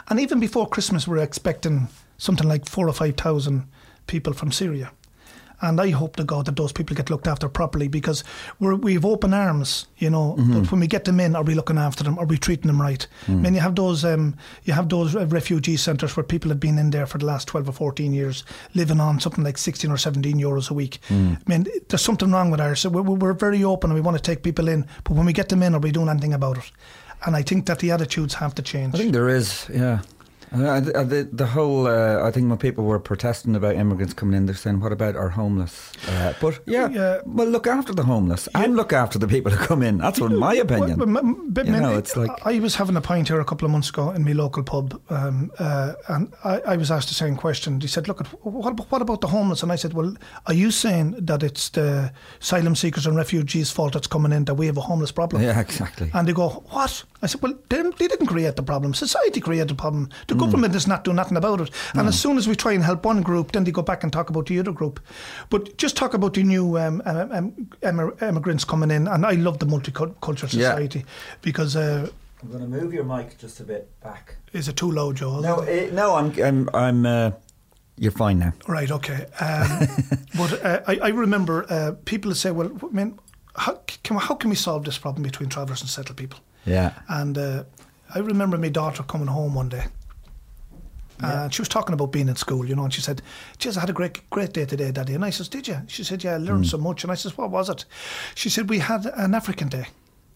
[0.09, 3.67] And even before Christmas, we're expecting something like four or five thousand
[4.07, 4.91] people from Syria.
[5.61, 8.21] And I hope to God that those people get looked after properly because
[8.59, 10.33] we're, we've open arms, you know.
[10.35, 10.63] But mm-hmm.
[10.63, 12.19] when we get them in, are we looking after them?
[12.19, 13.07] Are we treating them right?
[13.27, 13.41] I mm.
[13.41, 16.89] mean, you have those, um, you have those refugee centres where people have been in
[16.89, 18.43] there for the last twelve or fourteen years,
[18.73, 20.99] living on something like sixteen or seventeen euros a week.
[21.07, 21.37] Mm.
[21.37, 22.81] I mean, there's something wrong with ours.
[22.81, 25.31] So we're, we're very open and we want to take people in, but when we
[25.31, 26.69] get them in, are we doing anything about it?
[27.25, 28.95] And I think that the attitudes have to change.
[28.95, 30.01] I think there is, yeah.
[30.53, 34.35] Uh, the, the, the whole, uh, I think when people were protesting about immigrants coming
[34.37, 35.91] in, they're saying, what about our homeless?
[36.07, 37.21] Uh, but yeah, Yeah.
[37.25, 39.97] well, look after the homeless and look after the people who come in.
[39.97, 40.99] That's what my opinion.
[40.99, 43.45] Well, m- but You man, know, it's like- I was having a pint here a
[43.45, 47.07] couple of months ago in my local pub, um, uh, and I, I was asked
[47.07, 47.81] the same question.
[47.81, 50.13] He said, "Look, what, about- what about the homeless?" And I said, "Well,
[50.45, 52.11] are you saying that it's the
[52.41, 55.59] asylum seekers and refugees' fault that's coming in that we have a homeless problem?" Yeah,
[55.59, 56.11] exactly.
[56.13, 58.93] And they go, "What?" I said, "Well, they, they didn't create the problem.
[58.93, 60.09] Society created the problem.
[60.27, 61.69] The government is not doing nothing about it.
[61.93, 64.11] And as soon as we try and help one group, then they go back and
[64.11, 64.99] talk about the other group.
[65.49, 69.07] But just talk about the new um, um, um, emir- immigrants coming in.
[69.07, 70.69] And I love the multicultural Yeah.
[70.71, 71.05] society
[71.41, 72.09] because uh,
[72.41, 74.35] I'm going to move your mic just a bit back.
[74.53, 75.39] is it too low, Joe?
[75.39, 77.05] No, uh, no, I'm, I'm, I'm.
[77.05, 77.31] Uh,
[77.97, 78.53] you're fine now.
[78.67, 79.25] Right, okay.
[79.39, 79.87] Um,
[80.37, 83.19] but uh, I, I remember uh, people would say, well, I mean,
[83.55, 86.39] how can, how can we solve this problem between travellers and settled people?
[86.65, 86.93] Yeah.
[87.07, 87.63] And uh,
[88.15, 89.85] I remember my daughter coming home one day.
[91.21, 93.21] Uh, and she was talking about being in school, you know, and she said,
[93.59, 95.13] Jeez, I had a great great day today, Daddy.
[95.13, 95.77] And I says, Did you?
[95.87, 96.69] She said, Yeah, I learned hmm.
[96.69, 97.03] so much.
[97.03, 97.85] And I says, What was it?
[98.35, 99.87] She said, We had an African day.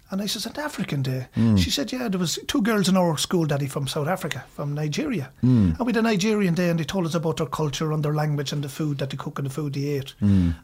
[0.10, 1.28] And I says, An African day?
[1.34, 1.56] Hmm.
[1.56, 4.74] She said, Yeah, there was two girls in our school, Daddy, from South Africa, from
[4.74, 5.32] Nigeria.
[5.42, 5.72] Hmm.
[5.78, 8.14] And we had a Nigerian day and they told us about their culture and their
[8.14, 10.14] language and the food that they cook and the food they ate.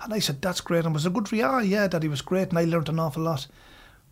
[0.03, 0.85] And I said, That's great.
[0.85, 1.45] And was a good for you?
[1.45, 2.49] Ah, yeah, Daddy, was great.
[2.49, 3.47] And I learned an awful lot.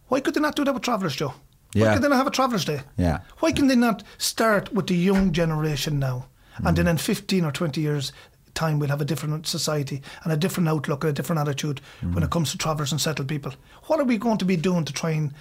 [0.08, 1.34] Why could they not do that with Travellers, Joe?
[1.74, 1.94] Why Yeah.
[1.94, 2.82] could they not have a Travellers Day?
[2.98, 3.20] Yeah.
[3.40, 6.26] Why can they not start with the young generation now?
[6.64, 7.00] And then in mm.
[7.00, 8.12] 15 or 20 years'
[8.54, 12.24] time, we'll have a different society and a different outlook and a different attitude when
[12.24, 12.32] it mm.
[12.32, 13.54] comes to travellers and settled people.
[13.88, 15.34] What are we going to be doing to try and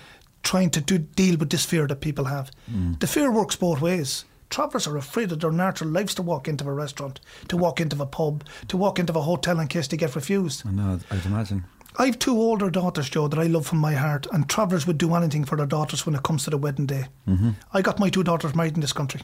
[0.43, 2.51] trying to do, deal with this fear that people have?
[2.71, 3.01] Mm.
[3.01, 4.25] The fear works both ways.
[4.49, 8.01] Travellers are afraid of their natural lives to walk into a restaurant, to walk into
[8.03, 10.66] a pub, to walk into a hotel in case they get refused.
[10.66, 11.64] I know, I'd imagine.
[11.98, 15.14] I've two older daughters, Joe, that I love from my heart, and travellers would do
[15.14, 17.07] anything for their daughters when it comes to the wedding day.
[17.26, 17.50] Mm-hmm.
[17.72, 19.22] I got my two daughters married in this country.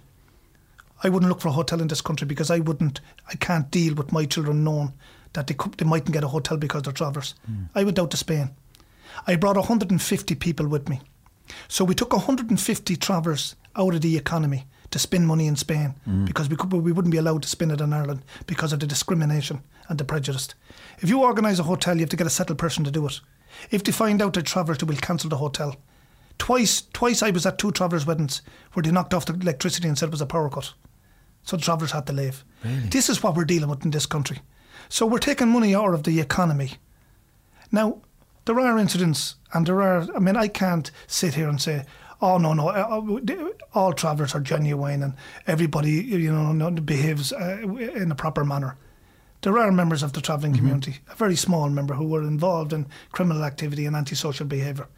[1.03, 3.95] I wouldn't look for a hotel in this country because I wouldn't, I can't deal
[3.95, 4.95] with my children knowing
[5.35, 7.35] that they, could, they mightn't get a hotel because they're travellers.
[7.75, 8.51] I went out to Spain.
[9.27, 11.01] I brought 150 people with me.
[11.69, 16.27] So we took 150 travellers out of the economy to spend money in Spain mm.
[16.27, 18.87] because we, could, we wouldn't be allowed to spend it in Ireland because of the
[18.87, 20.49] discrimination and the prejudice.
[20.99, 23.21] If you organise a hotel, you have to get a settled person to do it.
[23.71, 25.77] If they find out travellers, they will cancel the hotel.
[26.39, 29.97] Twice, twice I was at two travellers' weddings where they knocked off the electricity and
[29.99, 30.75] said it was a power cut.
[31.43, 32.45] So the travellers had to leave.
[32.91, 34.41] This is what we're dealing with in this country.
[34.89, 36.73] So we're taking money out of the economy.
[37.71, 38.03] Now,
[38.45, 40.07] there are incidents, and there are.
[40.15, 41.85] I mean, I can't sit here and say,
[42.21, 45.15] "Oh no, no, uh, uh, all travellers are genuine and
[45.47, 47.59] everybody, you know, behaves uh,
[47.95, 48.77] in a proper manner."
[49.43, 52.87] There are members of the travelling community, a very small member, who were involved in
[53.13, 54.89] criminal activity and antisocial behaviour,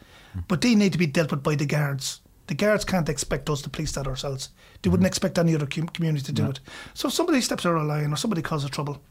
[0.47, 2.21] but they need to be dealt with by the guards.
[2.47, 4.49] The guards can't expect us to police that ourselves.
[4.81, 6.61] They wouldn't expect any other com- community to do it.
[6.95, 9.03] So if somebody steps out of line or somebody causes trouble,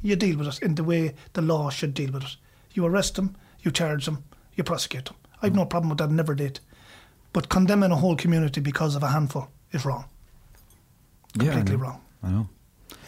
[0.00, 2.36] you deal with it in the way the law should deal with it.
[2.72, 4.22] You arrest them, you charge them,
[4.54, 5.16] you prosecute them.
[5.42, 6.60] I've no problem with that, never did.
[7.32, 10.04] But condemning a whole community because of a handful is wrong.
[11.34, 12.00] Yeah, I Completely wrong.
[12.22, 12.48] I know.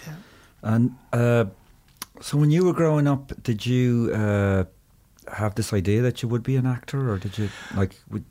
[0.06, 0.14] Yeah.
[0.62, 1.44] And uh,
[2.20, 4.64] so, when you were growing up, did you uh,
[5.32, 8.00] have this idea that you would be an actor, or did you like?
[8.10, 8.24] Would,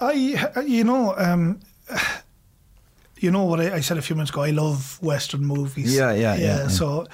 [0.00, 1.60] I, you know, um,
[3.20, 4.42] you know what I, I said a few minutes ago.
[4.42, 5.94] I love Western movies.
[5.94, 6.68] Yeah, yeah, yeah, yeah.
[6.68, 7.06] So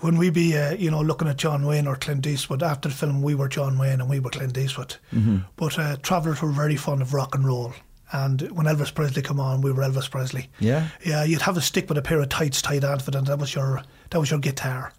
[0.00, 2.94] when we be, uh, you know, looking at John Wayne or Clint Eastwood after the
[2.94, 4.96] film, we were John Wayne and we were Clint Eastwood.
[5.12, 5.38] Mm-hmm.
[5.56, 7.72] But uh, travellers were very fond of rock and roll.
[8.12, 10.48] And when Elvis Presley come on, we were Elvis Presley.
[10.60, 10.88] Yeah.
[11.04, 13.38] Yeah, you'd have a stick with a pair of tights tied onto it, and that
[13.38, 14.92] was your that was your guitar.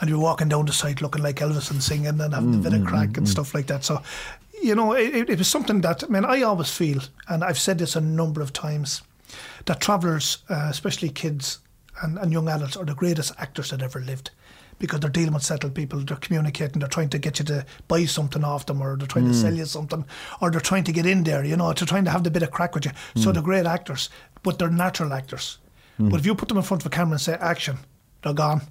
[0.00, 2.58] And you were walking down the site looking like Elvis and singing and having a
[2.58, 3.84] bit of crack and stuff like that.
[3.84, 4.02] So,
[4.62, 7.58] you know, it, it- it was something that I mean, I always feel, and I've
[7.58, 9.02] said this a number of times,
[9.66, 11.60] that travellers, uh, especially kids
[12.00, 14.30] and, and young adults, are the greatest actors that ever lived.
[14.78, 18.04] Because they're dealing with settled people, they're communicating, they're trying to get you to buy
[18.04, 19.40] something off them, or they're trying to mm.
[19.40, 20.04] sell you something,
[20.40, 22.42] or they're trying to get in there, you know, they're trying to have the bit
[22.42, 22.90] of crack with you.
[23.14, 23.34] So mm.
[23.34, 24.10] they're great actors,
[24.42, 25.58] but they're natural actors.
[26.00, 26.10] Mm.
[26.10, 27.78] But if you put them in front of a camera and say action,
[28.22, 28.62] they're gone.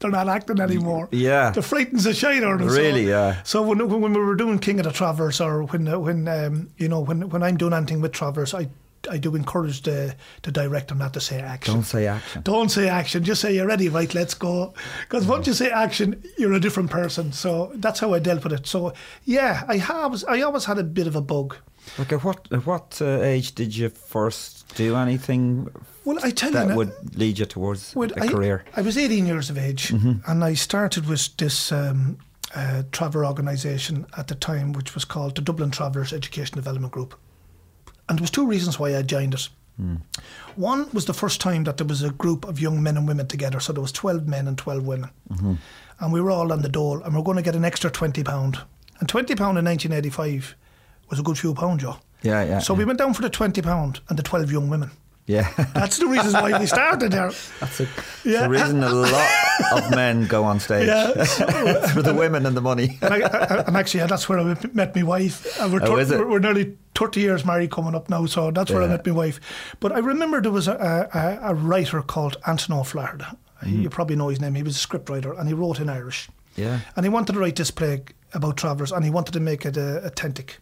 [0.00, 1.08] They're not acting anymore.
[1.12, 1.50] Yeah.
[1.50, 2.68] They're frightened the shite out of them.
[2.68, 3.42] So- Really, yeah.
[3.44, 6.88] So when, when we were doing King of the Travellers, or when when um, you
[6.88, 8.68] know when when I'm doing anything with Travellers, I
[9.10, 11.74] I do encourage the the director not to say action.
[11.74, 12.42] don't say action.
[12.42, 13.24] Don't say action.
[13.24, 14.12] Just say you're ready, right?
[14.14, 14.74] Let's go.
[15.02, 17.32] Because once you say action, you're a different person.
[17.32, 18.66] So that's how I dealt with it.
[18.66, 18.92] So
[19.24, 20.24] yeah, I have.
[20.28, 21.56] I always had a bit of a bug.
[21.98, 25.68] Like, at what at what uh, age did you first do anything
[26.06, 28.64] Well, I tell you, that would lead you towards Well, a I, career?
[28.76, 32.16] I was 18 years of age, and I started with this um,
[32.54, 37.14] uh, traveller organisation at the time, which was called the Dublin Travellers Education Development Group.
[38.08, 39.48] And there was two reasons why I joined it.
[39.76, 39.96] Hmm.
[40.56, 43.26] One was the first time that there was a group of young men and women
[43.26, 45.10] together, so there was 12 men and 12 women.
[45.30, 45.54] Mm-hmm.
[46.00, 47.90] And we were all on the dole, and we are going to get an extra
[47.90, 48.16] £20.
[49.00, 50.54] And £20 in 1985
[51.10, 51.96] was a good few pounds, Joe.
[52.22, 52.78] Yeah, yeah, So yeah.
[52.78, 54.90] we went down for the £20 and the 12 young women.
[55.26, 57.32] Yeah, That's the reasons why we started there.
[57.58, 57.88] that's a,
[58.24, 58.42] Yeah.
[58.42, 59.30] the reason a lot
[59.72, 60.86] of men go on stage.
[60.86, 61.24] Yeah.
[61.94, 62.98] for the women and the money.
[63.00, 65.58] and, I, I, and actually, yeah, that's where I met my wife.
[65.58, 66.18] Uh, we're, Oh, is it?
[66.18, 69.12] we're, we're nearly 30 years married coming up now, so that's where I met my
[69.12, 69.40] wife.
[69.80, 71.08] But I remember there was a,
[71.42, 73.24] a, a writer called Anton O'Flaherty.
[73.66, 74.54] You probably know his name.
[74.54, 76.28] He was a scriptwriter and he wrote in Irish.
[76.54, 76.80] Yeah.
[76.96, 78.02] And he wanted to write this play
[78.34, 80.58] about travellers and he wanted to make it uh, authentic.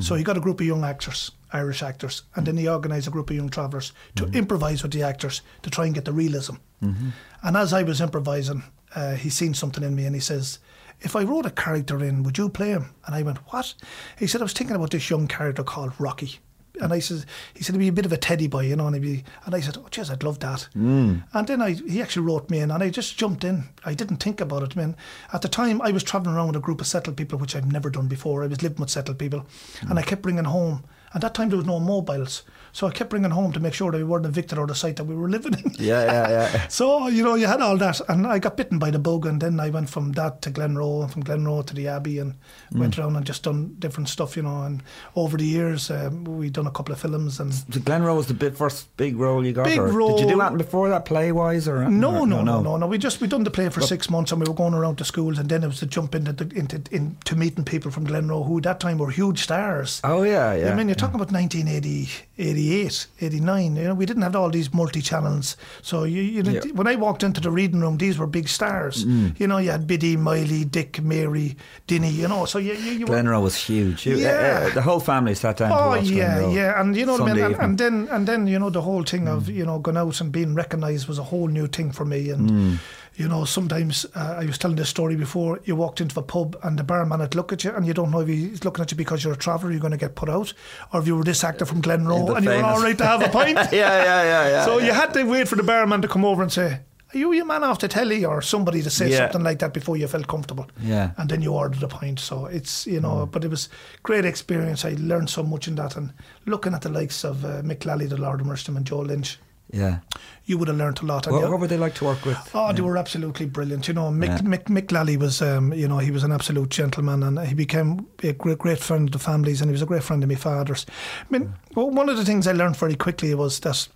[0.00, 3.10] So he got a group of young actors, Irish actors, and then he organised a
[3.10, 4.36] group of young travellers to mm-hmm.
[4.36, 6.56] improvise with the actors to try and get the realism.
[6.82, 7.10] Mm-hmm.
[7.42, 8.62] And as I was improvising,
[8.94, 10.58] uh, he seen something in me and he says,
[11.00, 12.94] if I wrote a character in, would you play him?
[13.06, 13.74] And I went, what?
[14.18, 16.38] He said, I was thinking about this young character called Rocky.
[16.80, 18.86] And I said, he said, he'd be a bit of a teddy boy, you know,
[18.86, 20.68] and he'd be, and I said, oh, jeez, I'd love that.
[20.74, 21.22] Mm.
[21.34, 23.64] And then I, he actually wrote me in, and I just jumped in.
[23.84, 24.96] I didn't think about it, man.
[25.32, 27.70] At the time, I was travelling around with a group of settled people, which I've
[27.70, 28.42] never done before.
[28.42, 29.90] I was living with settled people, mm.
[29.90, 30.84] and I kept bringing home.
[31.14, 33.90] At that time, there was no mobiles, so I kept bringing home to make sure
[33.92, 35.72] that we weren't evicted out of the site that we were living in.
[35.78, 36.66] Yeah, yeah, yeah.
[36.68, 38.00] So, you know, you had all that.
[38.08, 39.26] And I got bitten by the bug.
[39.26, 42.34] And then I went from that to Glenroe and from Glenroe to the Abbey and
[42.72, 44.62] went around and just done different stuff, you know.
[44.62, 44.82] And
[45.16, 47.38] over the years, um, we've done a couple of films.
[47.40, 49.66] And The Glenroe was the big, first big role you got.
[49.66, 52.62] Big or Did you do that before that, play wise, or no, or- no, no,
[52.62, 52.86] no, no.
[52.86, 55.04] We just we done the play for six months, and we were going around to
[55.04, 58.46] schools, and then it was to jump into the, into into meeting people from Glenroe
[58.46, 60.00] who at that time were huge stars.
[60.04, 60.72] Oh yeah, yeah.
[60.72, 62.08] I mean, you're talking about 1980,
[62.42, 63.76] 88, 89.
[63.76, 65.56] You know, we didn't have all these multi channels.
[65.82, 66.60] So you, you know, Yeah.
[66.60, 66.74] Mm.
[66.74, 69.04] when I walked into the reading room, these were big stars.
[69.38, 71.56] You know, you had Biddy, Miley, Dick, Mary,
[71.86, 72.10] Dinny.
[72.12, 73.06] You know, so you, you, you.
[73.06, 74.06] Glenroe was huge.
[74.06, 74.66] You- Yeah.
[74.70, 77.34] uh, the whole family sat down to Oh yeah, yeah, and you know what I
[77.34, 79.96] mean, and, and then and then you know the whole thing of you know going
[79.96, 82.78] out and being recognised was a whole new thing for me, and
[83.16, 85.60] You know, sometimes uh, I was telling this story before.
[85.64, 88.10] You walked into a pub and the barman would look at you, and you don't
[88.10, 90.30] know if he's looking at you because you're a traveller, you're going to get put
[90.30, 90.54] out,
[90.92, 93.22] or if you were this actor from Glenroe and you were all right to have
[93.22, 93.56] a pint.
[93.72, 94.64] yeah, yeah, yeah, yeah.
[94.64, 96.80] so you had to wait for the barman to come over and say,
[97.14, 99.18] "Are you your man off the telly?" or somebody to say Yeah.
[99.18, 100.66] something like that before you felt comfortable.
[100.80, 101.10] Yeah.
[101.18, 102.18] and then you ordered a pint.
[102.18, 103.68] So it's you know, but it was
[104.02, 104.86] great experience.
[104.86, 106.14] I learned so much in that, and
[106.46, 109.38] looking at the likes of uh, Mick Lally, the Lord of Mercy, and Joe Lynch,
[109.70, 110.00] Yeah.
[110.44, 111.26] you would have learned a lot.
[111.26, 112.36] What, what were they like to work with?
[112.54, 113.88] Oh, they were absolutely brilliant.
[113.88, 114.38] You know, Mick, Yeah.
[114.38, 118.06] Mick, Mick Lally was, um, you know, he was an absolute gentleman and he became
[118.22, 120.34] a great, great friend of the families and he was a great friend of my
[120.34, 120.84] father's.
[121.20, 123.88] I mean, well, one of the things I learned very quickly was that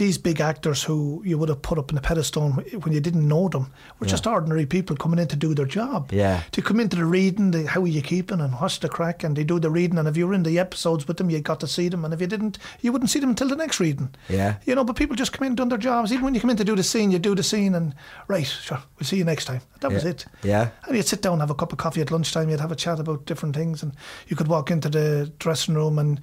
[0.00, 2.50] these big actors who you would have put up in a pedestal
[2.82, 4.10] when you didn't know them were Yeah.
[4.10, 6.10] just ordinary people coming in to do their job.
[6.12, 6.42] Yeah.
[6.52, 9.36] To come into the reading, the, how are you keeping and what's the crack, and
[9.36, 9.98] they do the reading.
[9.98, 12.04] And if you were in the episodes with them, you got to see them.
[12.04, 14.08] And if you didn't, you wouldn't see them until the next reading.
[14.28, 14.56] Yeah.
[14.64, 16.12] You know, but people just come in and done their jobs.
[16.12, 17.94] Even when you come in to do the scene, you do the scene and,
[18.26, 19.60] right, sure, we'll see you next time.
[19.80, 20.24] That was it.
[20.42, 20.70] Yeah.
[20.86, 22.98] And you'd sit down, have a cup of coffee at lunchtime, you'd have a chat
[23.00, 23.92] about different things, and
[24.28, 26.20] you could walk into the dressing room and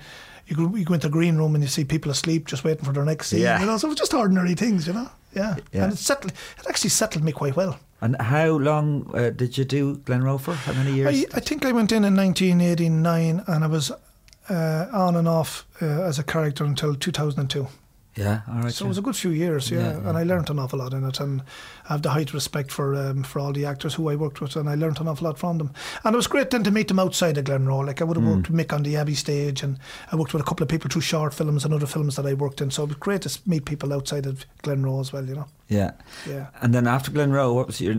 [0.47, 2.83] you could you go into the green room and you see people asleep just waiting
[2.85, 3.41] for their next scene.
[3.41, 3.59] Yeah.
[3.59, 5.09] You know, so it was just ordinary things, you know.
[5.35, 5.55] Yeah.
[5.71, 5.83] Yeah.
[5.83, 7.77] And it settled it actually settled me quite well.
[8.01, 10.53] And how long uh, did you do Glenroe for?
[10.53, 11.25] How many years?
[11.33, 13.91] I, I think I went in in 1989 and I was
[14.49, 17.67] uh, on and off uh, as a character until 2002.
[18.15, 18.71] yeah, all right.
[18.73, 20.17] So it was a good few years, yeah, Yeah, and yeah.
[20.17, 21.41] I learnt an awful lot in it, and
[21.89, 24.55] I have the height respect for um, for all the actors who I worked with,
[24.55, 25.71] and I learnt an awful lot from them.
[26.03, 27.85] And it was great then to meet them outside of Glenroe.
[27.85, 28.35] Like I would have Mm.
[28.35, 29.77] worked with Mick on the Abbey stage, and
[30.11, 32.33] I worked with a couple of people through short films and other films that I
[32.33, 32.71] worked in.
[32.71, 35.45] So it was great to meet people outside of Glenroe as well, you know.
[35.69, 35.91] Yeah.
[36.25, 36.47] Yeah.
[36.61, 37.95] And then after Glenroe, what was your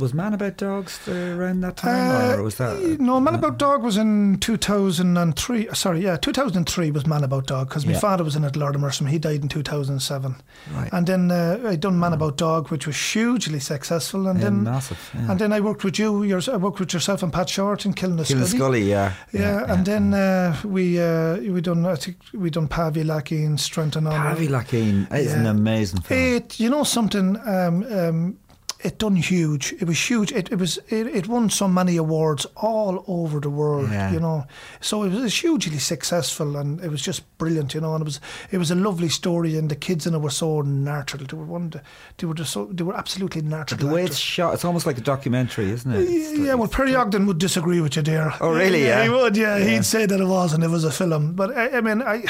[0.00, 2.70] was Man About Dogs around that time, or was that?
[2.76, 5.68] Uh, no, Man About Dog was in 2003.
[5.74, 8.80] Sorry, yeah, 2003 was Man About Dog because my father was in it, Lord of
[8.80, 9.04] Mercy.
[9.06, 10.36] He died in 2007.
[10.74, 10.88] Right.
[10.92, 14.26] And then uh, I done Man About Dog, which was hugely successful.
[14.28, 15.30] And Yeah, then massive, yeah.
[15.30, 16.22] And then I worked with you.
[16.22, 18.56] Yours, I worked with yourself and Pat Short in Killing the Killinaskully.
[18.56, 23.04] Scully, yeah, Yeah, and then uh, we uh, we done I think we done Pavee
[23.04, 24.34] Lackeen and Strength and Honor.
[24.34, 26.20] Pavee Lackeen is an amazing film.
[26.20, 28.38] It, you know something, um, um,
[28.84, 29.72] it done huge.
[29.80, 30.30] It was huge.
[30.32, 33.90] It, it was it, it won so many awards all over the world.
[33.90, 34.12] Yeah.
[34.12, 34.44] You know,
[34.80, 37.74] so it was hugely successful, and it was just brilliant.
[37.74, 38.20] You know, and it was
[38.52, 41.24] it was a lovely story, and the kids in it were so natural.
[41.26, 41.72] They were one,
[42.18, 43.80] they were just so they were absolutely natural.
[43.80, 44.16] the way actors.
[44.16, 46.00] it's shot, it's almost like a documentary, isn't it?
[46.08, 48.32] It's Yeah, like- well, Perry Ogden would disagree with you there.
[48.40, 48.84] Oh, really?
[48.84, 49.02] Yeah.
[49.04, 49.36] he would.
[49.36, 49.64] Yeah, Yeah.
[49.64, 51.32] he'd say that it was, and it was a film.
[51.34, 52.24] But I, I mean, I,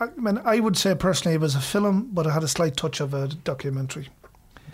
[0.00, 2.76] I mean, I would say personally it was a film, but it had a slight
[2.76, 4.08] touch of a documentary.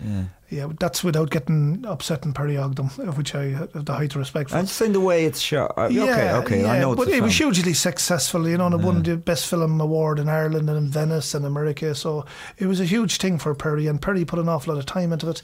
[0.03, 0.23] Yeah.
[0.49, 2.85] Yeah, that's without getting upset and Perry Ogden,
[3.15, 4.55] which I have the height of respect for.
[4.55, 5.73] I'm just saying the way it's shot.
[5.77, 8.47] uh, okay, okay, I know it's but it was hugely successful.
[8.47, 11.45] You know, and it won the best film award in Ireland and in Venice and
[11.45, 11.93] America.
[11.95, 12.25] So
[12.57, 15.11] it was a huge thing for Perry, and Perry put an awful lot of time
[15.11, 15.41] into it.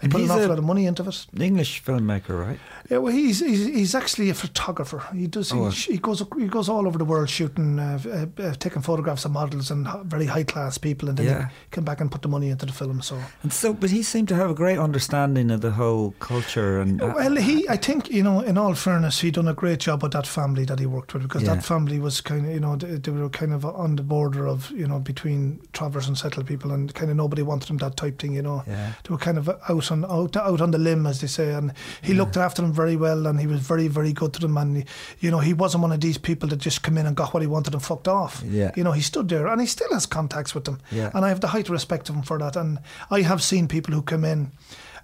[0.00, 1.26] He And put an awful a- lot of money into it.
[1.40, 2.58] English filmmaker, right?
[2.90, 5.02] Yeah, well, he's he's, he's actually a photographer.
[5.14, 7.98] He does Oh, he, he goes he goes all over the world shooting, uh,
[8.38, 11.48] uh, uh, taking photographs of models and very high class people, and then Yeah.
[11.48, 13.00] he come back and put the money into the film.
[13.02, 16.80] So And so, but he seemed to have a great understanding of the whole culture
[16.80, 17.00] and.
[17.02, 20.02] uh, Well, he, I think, you know, in all fairness, he done a great job
[20.02, 21.54] with that family that he worked with because Yeah.
[21.54, 24.46] that family was kind of, you know, they, they were kind of on the border
[24.46, 27.96] of, you know, between travellers and settled people, and kind of nobody wanted them that
[27.96, 28.62] type thing, you know.
[28.66, 28.92] Yeah.
[29.04, 31.72] They were kind of out on out, out on the limb, as they say, and
[32.02, 34.76] he looked after them very well, and he was very, very good to them, and
[34.78, 34.84] he,
[35.20, 37.42] you know, he wasn't one of these people that just come in and got what
[37.42, 38.42] he wanted and fucked off.
[38.46, 38.70] Yeah.
[38.76, 41.10] You know, he stood there, and he still has contacts with them, Yeah.
[41.14, 42.78] and I have the height of respect of him for that, and
[43.10, 44.52] I have seen people who come in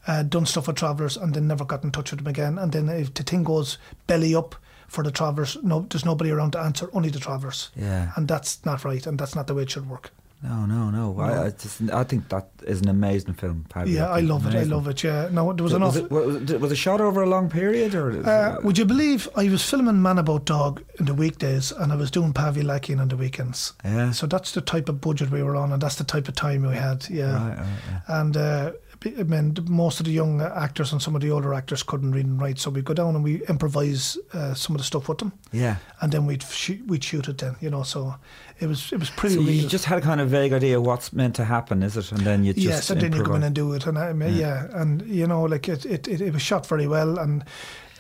[0.07, 2.59] uh, done stuff with travellers and then never got in touch with them again.
[2.59, 3.79] And then if the thing goes
[4.09, 4.57] belly up
[4.89, 7.71] for the travellers, no, there's nobody around to answer, only the travellers.
[7.77, 8.11] Yeah.
[8.17, 10.11] And that's not right, and that's not the way it should work.
[10.43, 11.21] No, no, no.
[11.21, 13.65] I, I just, I think that is an amazing film.
[13.69, 14.57] Paddy yeah, I love it.
[14.57, 15.05] I love it.
[15.05, 15.29] Yeah.
[15.31, 15.97] No, there was was, enough.
[15.97, 19.29] it, was, it, was it shot over a long period, or Uh, would you believe
[19.37, 23.01] I was filming Man About Dog in the weekdays and I was doing Pavee Lackeen
[23.01, 23.73] on the weekends?
[23.85, 24.11] Yeah.
[24.11, 26.63] So that's the type of budget we were on and that's the type of time
[26.63, 27.09] we had.
[27.09, 27.35] Yeah.
[27.35, 28.21] Right, right, yeah.
[28.21, 28.73] And uh,
[29.05, 32.27] I mean, most of the young actors and some of the older actors couldn't read
[32.27, 35.19] and write, so we'd go down and we improvise uh, some of the stuff with
[35.19, 35.33] them.
[35.53, 35.77] Yeah.
[36.01, 37.83] And then we'd shoot, we'd shoot it then, you know.
[37.83, 38.15] So
[38.61, 39.51] it was it was pretty So real.
[39.51, 42.13] you just had a kind of vague idea of what's meant to happen, is it?
[42.13, 44.13] And then you just yes, and then you go in and do it, and I
[44.13, 44.69] mean, yeah.
[44.73, 47.45] and you know, like it, it, it, it was shot very well, and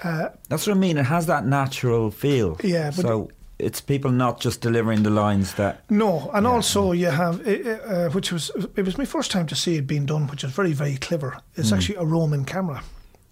[0.04, 0.98] uh, That's what I mean.
[0.98, 2.56] It has that natural feel.
[2.64, 5.84] Yeah, but- so it's people not just delivering the lines that.
[5.90, 9.54] No, and also you have, uh, uh, which was it was my first time to
[9.54, 11.38] see it being done, which is very very clever.
[11.54, 11.76] It's Mm.
[11.76, 12.82] actually a roaming camera,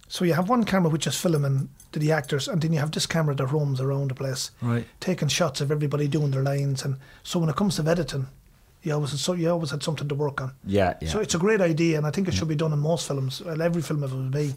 [0.07, 2.91] so you have one camera which is filming to the actors, and then you have
[2.91, 4.85] this camera that roams around the place, Right.
[4.99, 6.85] taking shots of everybody doing their lines.
[6.85, 8.27] And so when it comes to editing,
[8.83, 10.53] You always had so you always had something to work on.
[10.65, 11.09] Yeah, yeah.
[11.09, 13.39] So it's a great idea, and I think it should be done in most films.
[13.41, 14.55] Well, every film it would be.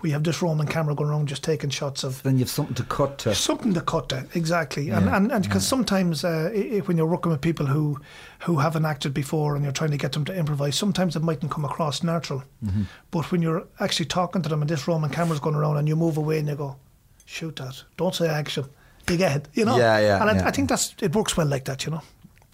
[0.00, 2.76] We have this roaming camera going around just taking shots of then you have something
[2.76, 3.34] to cut to.
[3.34, 6.96] something to cut to exactly, and Yeah, and and because sometimes uh, i i when
[6.96, 7.98] you're working with people who
[8.46, 11.50] who haven't acted before and you're trying to get them to improvise, sometimes it mightn't
[11.50, 12.44] come across natural.
[12.64, 12.86] Mhm.
[13.10, 15.96] But when you're actually talking to them and this roaming camera's going around and you
[15.96, 16.76] move away and you go,
[17.24, 18.64] shoot that, don't say action.
[19.10, 19.76] You get it, you know.
[19.78, 20.46] Yeah, yeah, And I, yeah.
[20.48, 22.02] I think that's it works well like that, you know.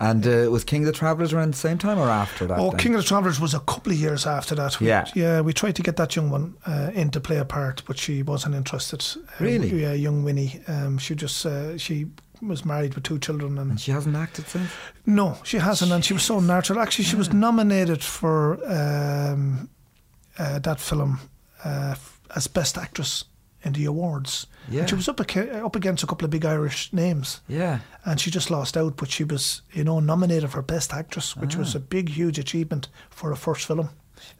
[0.02, 2.58] And uh, was King of the Travellers around the same time or after that?
[2.58, 2.78] Oh, then?
[2.80, 4.80] King of the Travellers was a couple of years after that.
[4.80, 5.04] We, Yeah.
[5.14, 5.42] yeah.
[5.42, 8.22] We tried to get that young one uh, in to play a part, but she
[8.22, 9.04] wasn't interested.
[9.18, 9.82] Um, Really?
[9.82, 10.62] yeah, young Winnie.
[10.66, 12.06] Um, she just uh, she
[12.40, 14.70] was married with two children, and, she hasn't acted since.
[15.04, 16.80] No, she hasn't, and she was so natural.
[16.80, 19.68] Actually, she was nominated for um,
[20.38, 21.20] uh, that film
[21.62, 23.24] uh, f- as best actress
[23.62, 24.46] in the awards.
[24.68, 24.80] Yeah.
[24.80, 27.40] And she was up up against a couple of big Irish names.
[27.48, 27.80] Yeah.
[28.04, 31.56] And she just lost out, but she was, you know, nominated for Best Actress, which
[31.56, 31.78] was Ah.
[31.78, 33.90] a big, huge achievement for a first film.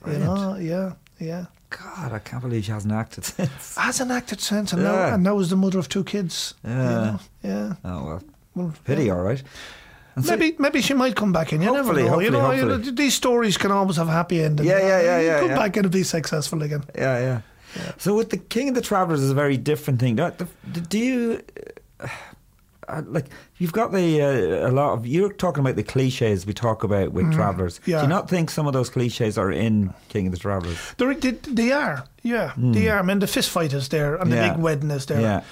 [0.07, 1.47] You know, yeah, yeah.
[1.71, 3.77] God, I can't believe she hasn't acted since.
[3.79, 4.91] Hasn't acted since, and, Yeah.
[4.93, 6.55] now, and now is the mother of two kids.
[6.65, 6.77] you Yeah.
[7.05, 7.73] know, yeah.
[7.85, 8.23] Oh well.
[8.55, 9.13] Well, Pity, yeah.
[9.15, 9.43] all right.
[10.17, 11.63] And so- Maybe, maybe she might come back in.
[11.63, 12.21] You Hopefully, never know.
[12.21, 14.67] you know, hopefully, you know, these stories can always have a happy ending.
[14.67, 15.57] Yeah, yeah, yeah, yeah, Come yeah.
[15.57, 16.83] back in and be successful again.
[16.97, 17.41] Yeah, yeah.
[17.99, 20.17] So with the King of the Travellers is a very different thing.
[20.17, 20.33] Do,
[20.89, 21.43] do- you
[22.01, 22.09] uh,
[22.89, 23.27] uh, like?
[23.59, 27.13] You've got the uh, a lot of you're talking about the cliches we talk about
[27.13, 27.79] with Mm, Travellers.
[27.87, 27.99] yeah.
[27.99, 30.79] Do you not think some of those cliches are in King of the Travellers?
[30.97, 32.99] They're, they, they are, yeah, they are.
[32.99, 34.55] I mean, the fist fight is there, and the Hmm.
[34.55, 35.21] Big wedding is there.
[35.21, 35.43] Yeah.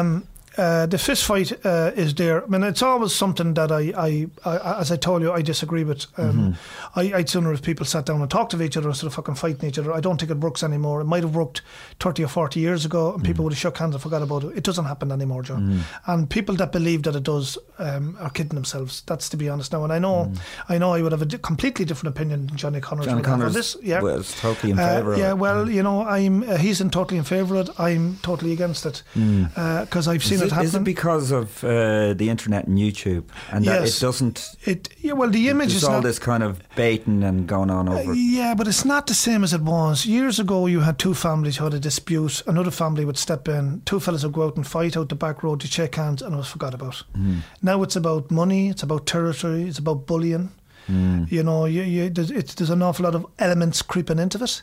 [0.00, 0.26] Um,
[0.58, 2.44] uh, the fist fight uh, is there.
[2.44, 5.84] I mean, it's always something that I, I, I as I told you, I disagree
[5.84, 6.06] with.
[6.18, 6.98] Um, Mm-hmm.
[6.98, 9.34] I, I'd sooner if people sat down and talked to each other instead of fucking
[9.36, 9.92] fighting each other.
[9.92, 11.00] I don't think it works anymore.
[11.00, 11.62] It might have worked
[12.00, 13.26] 30 or 40 years ago, and Mm.
[13.26, 14.56] people would have shook hands and forgot about it.
[14.58, 15.84] It doesn't happen anymore, John.
[16.06, 19.02] And people that believe that it does um, are kidding themselves.
[19.06, 19.84] That's to be honest now.
[19.84, 20.32] And I know,
[20.68, 23.06] I know, I would have a di- completely different opinion than Johnny Connors.
[23.06, 23.16] Mm.
[23.16, 23.76] Would on Connors this.
[23.82, 26.90] Yeah, was totally in Uh, favour of yeah, well, you know, I'm uh, he's in
[26.90, 27.80] totally in favour of it.
[27.80, 30.66] I'm totally against it because I've seen Is it happen.
[30.66, 34.56] Is it because of uh, the internet and YouTube and that it doesn't?
[34.64, 36.02] It yeah, well, the image is all not.
[36.02, 38.14] this kind of baiting and going on uh, over.
[38.14, 40.06] Yeah, but it's not the same as it was.
[40.06, 42.42] Years ago, you had two families who had a dispute.
[42.46, 43.82] Another family would step in.
[43.84, 46.34] Two fellas would go out and fight out the back road to shake hands, and
[46.34, 47.02] it was forgot about.
[47.14, 47.38] Hmm.
[47.62, 48.68] Now it's about money.
[48.68, 49.64] It's about territory.
[49.64, 50.52] It's about bullying.
[50.86, 51.24] Hmm.
[51.28, 54.62] You know, you, you, there's, it's, there's an awful lot of elements creeping into it.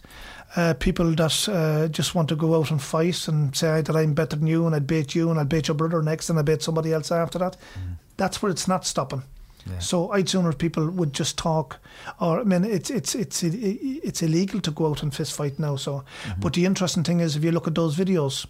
[0.56, 4.14] Uh, people that uh, just want to go out and fight and say that I'm
[4.14, 6.46] better than you and I'd bait you and I'd bait your brother next and I'd
[6.46, 7.56] bait somebody else after that.
[8.18, 9.24] That's where it's not stopping.
[9.78, 11.78] So I'd sooner people would just talk,
[12.20, 15.76] or I mean, it's it's it's it's illegal to go out and fist fight now.
[15.76, 16.04] So,
[16.40, 18.48] but the interesting thing is, if you look at those videos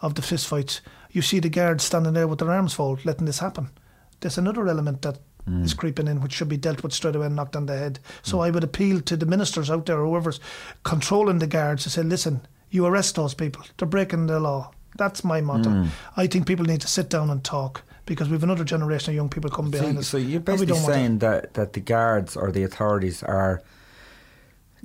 [0.00, 0.80] of the fist fights,
[1.10, 3.68] you see the guards standing there with their arms folded, letting this happen.
[4.20, 5.18] There's another element that
[5.48, 5.64] Mm.
[5.64, 7.98] is creeping in, which should be dealt with straight away and knocked on the head.
[8.22, 8.46] So mm.
[8.46, 10.38] I would appeal to the ministers out there, or whoever's
[10.84, 13.64] controlling the guards, to say, listen, you arrest those people.
[13.76, 14.70] They're breaking the law.
[14.96, 15.70] That's my motto.
[15.70, 15.88] Mm.
[16.16, 19.28] I think people need to sit down and talk because we've another generation of young
[19.28, 20.06] people coming behind So, us.
[20.08, 23.62] so you're basically saying that, that the guards or the authorities are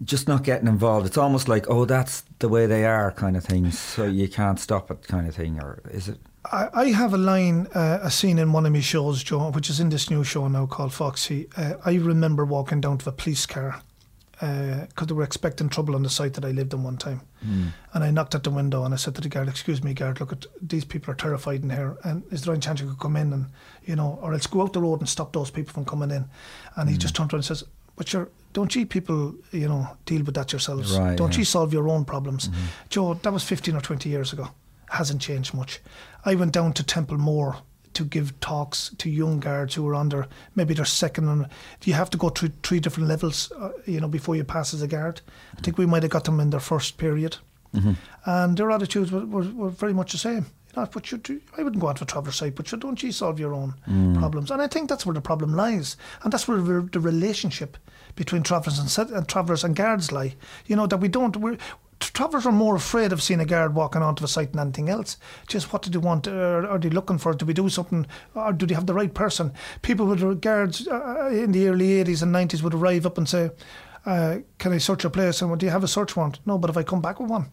[0.03, 1.07] just not getting involved.
[1.07, 3.71] It's almost like, oh, that's the way they are, kind of thing.
[3.71, 6.19] So you can't stop it, kind of thing, or is it?
[6.51, 9.69] I, I have a line, uh, a scene in one of my shows, Joe, which
[9.69, 11.47] is in this new show now called Foxy.
[11.57, 13.81] Uh, I remember walking down to a police car
[14.39, 17.21] because they were expecting trouble on the site that I lived in one time.
[17.41, 20.19] And I knocked at the window and I said to the guard, "Excuse me, guard,
[20.19, 21.97] look at these people are terrified in here.
[22.03, 23.47] And is there any chance you could come in and
[23.85, 26.25] you know, or else go out the road and stop those people from coming in?"
[26.75, 27.63] And he just turned around and says,
[27.95, 30.97] "But you're." Don't you people, you know, deal with that yourselves?
[30.97, 31.39] Right, Don't yeah.
[31.39, 32.49] you solve your own problems?
[32.89, 34.49] Joe, that was 15 or 20 years ago.
[34.89, 35.79] Hasn't changed much.
[36.27, 37.55] I went down to Templemore
[37.93, 41.47] to give talks to young guards who were under maybe their second and
[41.85, 44.81] you have to go through three different levels uh, you know before you pass as
[44.81, 45.21] a guard.
[45.57, 47.37] I think we might have got them in their first period.
[48.25, 50.47] And their attitudes were, were, were very much the same.
[50.75, 53.01] You know, but you do, I wouldn't go onto a traveller site but you don't
[53.01, 53.73] you solve your own
[54.19, 54.51] problems?
[54.51, 55.95] And I think that's where the problem lies.
[56.23, 57.77] And that's where the, the relationship
[58.15, 60.35] between travellers and, and travellers and guards lie.
[60.65, 61.57] You know that we don't we're,
[61.99, 65.17] Travellers are more afraid of seeing a guard walking onto a site than anything else.
[65.47, 66.27] Just what do they want?
[66.27, 67.33] Are, are they looking for?
[67.33, 68.05] Do we do something?
[68.35, 69.51] Or do they have the right person?
[69.81, 73.49] People with guards uh, in the early 80s and 90s would arrive up and say,
[74.05, 75.41] uh, Can I search your place?
[75.41, 76.39] And well, do you have a search warrant?
[76.45, 77.49] No, but if I come back with one,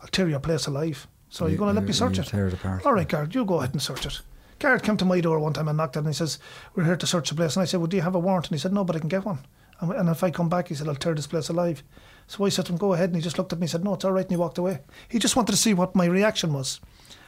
[0.00, 1.06] I'll tear your place alive.
[1.30, 2.26] So you're You- going to let me search it?
[2.26, 2.84] tear it apart.
[2.86, 4.20] All right, guard, you go ahead and search it.
[4.58, 6.38] Guard came to my door one time and knocked at it and he says,
[6.74, 7.54] We're here to search the place.
[7.56, 8.46] And I said, Well, do you have a warrant?
[8.48, 9.38] And he said, No, but I can get one.
[9.80, 11.82] And, and if I come back, he said, I'll tear this place alive.
[12.28, 13.08] So I said to him, Go ahead.
[13.10, 14.24] And he just looked at me and said, No, it's all right.
[14.24, 14.80] And he walked away.
[15.08, 16.80] He just wanted to see what my reaction was.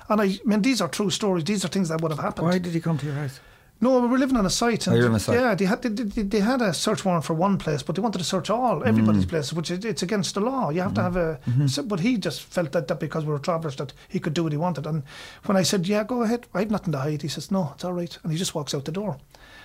[0.08, 1.44] And I, I mean, these are true stories.
[1.44, 2.46] These are things that would have happened.
[2.48, 3.40] Why did he come to your house?
[3.82, 4.86] No, we were living on a site.
[4.86, 5.40] Oh, And you're on a site.
[5.40, 8.02] Yeah, they had they, they, they had a search warrant for one place, but they
[8.02, 9.30] wanted to search all everybody's Mm.
[9.30, 10.68] places, which is, it's against the law.
[10.68, 11.40] You have to have a.
[11.48, 11.66] Mm-hmm.
[11.66, 14.42] So, but he just felt that, that because we were travellers that he could do
[14.42, 14.86] what he wanted.
[14.86, 15.02] And
[15.46, 17.22] when I said, "Yeah, go ahead," I have nothing to hide.
[17.22, 19.16] He says, "No, it's all right," and he just walks out the door.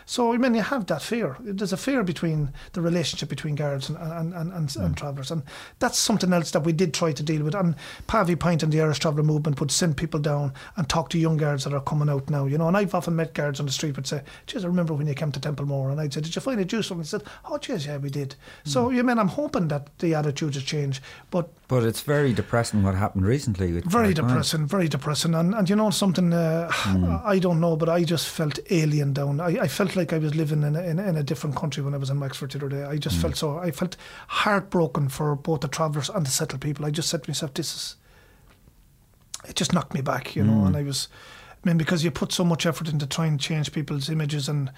[0.07, 1.35] So I mean, you have that fear.
[1.39, 4.85] There's a fear between the relationship between guards and and, and, and, Mm.
[4.85, 5.43] and travellers, and
[5.79, 7.55] that's something else that we did try to deal with.
[7.55, 7.75] And
[8.07, 11.37] Pavee Point and the Irish Traveller Movement would send people down and talk to young
[11.37, 12.45] guards that are coming out now.
[12.45, 14.93] You know, and I've often met guards on the street would say, "Geez, I remember
[14.93, 17.09] when you came to Templemore," and I'd say, "Did you find it useful?" And he
[17.09, 20.65] said, "Oh, geez, yeah, we did." So you mean I'm hoping that the attitudes have
[20.65, 21.01] changed,
[21.31, 23.73] but But it's very depressing what happened recently.
[23.73, 25.33] With very depressing, very depressing.
[25.33, 27.17] And, and you know something, uh, hmm.
[27.25, 29.39] I don't know, but I just felt alien down.
[29.39, 31.81] I, I felt like I was living in a, in, a- in a different country
[31.81, 32.83] when I was in Wexford the other day.
[32.83, 33.23] I just hmm.
[33.23, 33.97] felt so, I felt
[34.27, 36.85] heartbroken for both the travellers and the settled people.
[36.85, 37.95] I just said to myself, this is,
[39.47, 40.67] it just knocked me back, you know, hmm.
[40.67, 41.07] and I was,
[41.63, 44.71] I mean, because you put so much effort into trying to change people's images and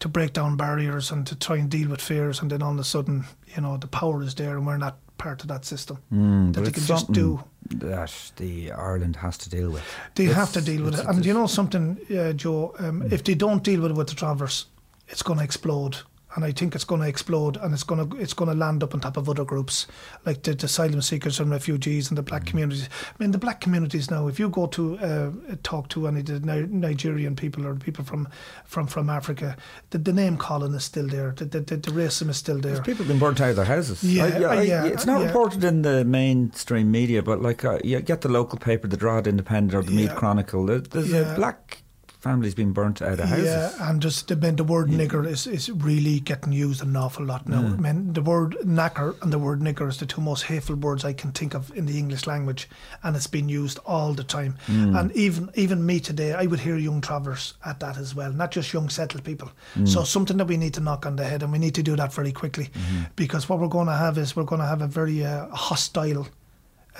[0.00, 2.78] to break down barriers and to try and deal with fears, and then all of
[2.78, 3.24] a sudden,
[3.54, 5.98] you know, the power is there and we're not part of that system.
[6.12, 7.44] Mm, that they can just do.
[7.68, 9.82] that the Ireland has to deal with.
[10.14, 11.06] They It's- have to deal with it.
[11.06, 14.14] And you know something, uh, Joe, um, if they don't deal with it with the
[14.14, 14.66] travellers,
[15.08, 15.98] it's going to explode.
[16.36, 18.84] And I think it's going to explode, and it's going to it's going to land
[18.84, 19.88] up on top of other groups
[20.24, 22.88] like the, the asylum seekers and refugees and the black communities.
[23.08, 24.28] I mean, the black communities now.
[24.28, 25.30] If you go to uh,
[25.64, 28.28] talk to any of the Ni- Nigerian people or people from
[28.64, 29.56] from from Africa,
[29.90, 31.32] the, the name calling is still there.
[31.36, 32.74] The, the, the, the racism is still there.
[32.74, 34.04] There's people have been burnt out of their houses.
[34.04, 35.26] Yeah, I- uh, I- yeah, it's not yeah.
[35.26, 39.30] reported in the mainstream media, but like uh, you get the local paper, the Drogheda
[39.30, 40.14] Independent or the Yeah.
[40.14, 40.64] Chronicle.
[40.66, 41.32] There's Yeah.
[41.32, 41.82] a black
[42.20, 43.46] family's been burnt out of houses.
[43.46, 47.48] Yeah, and just the, the word nigger is, is really getting used an awful lot
[47.48, 47.62] now.
[47.62, 47.72] Mm.
[47.72, 51.04] I mean, the word knacker and the word nigger is the two most hateful words
[51.04, 52.68] I can think of in the English language,
[53.02, 54.56] and it's been used all the time.
[54.66, 54.98] Mm.
[54.98, 58.50] And even even me today, I would hear young travellers at that as well, not
[58.50, 59.50] just young settled people.
[59.74, 59.88] Mm.
[59.88, 61.96] So something that we need to knock on the head, and we need to do
[61.96, 63.04] that very quickly, mm-hmm.
[63.16, 66.26] because what we're going to have is we're going to have a very uh, hostile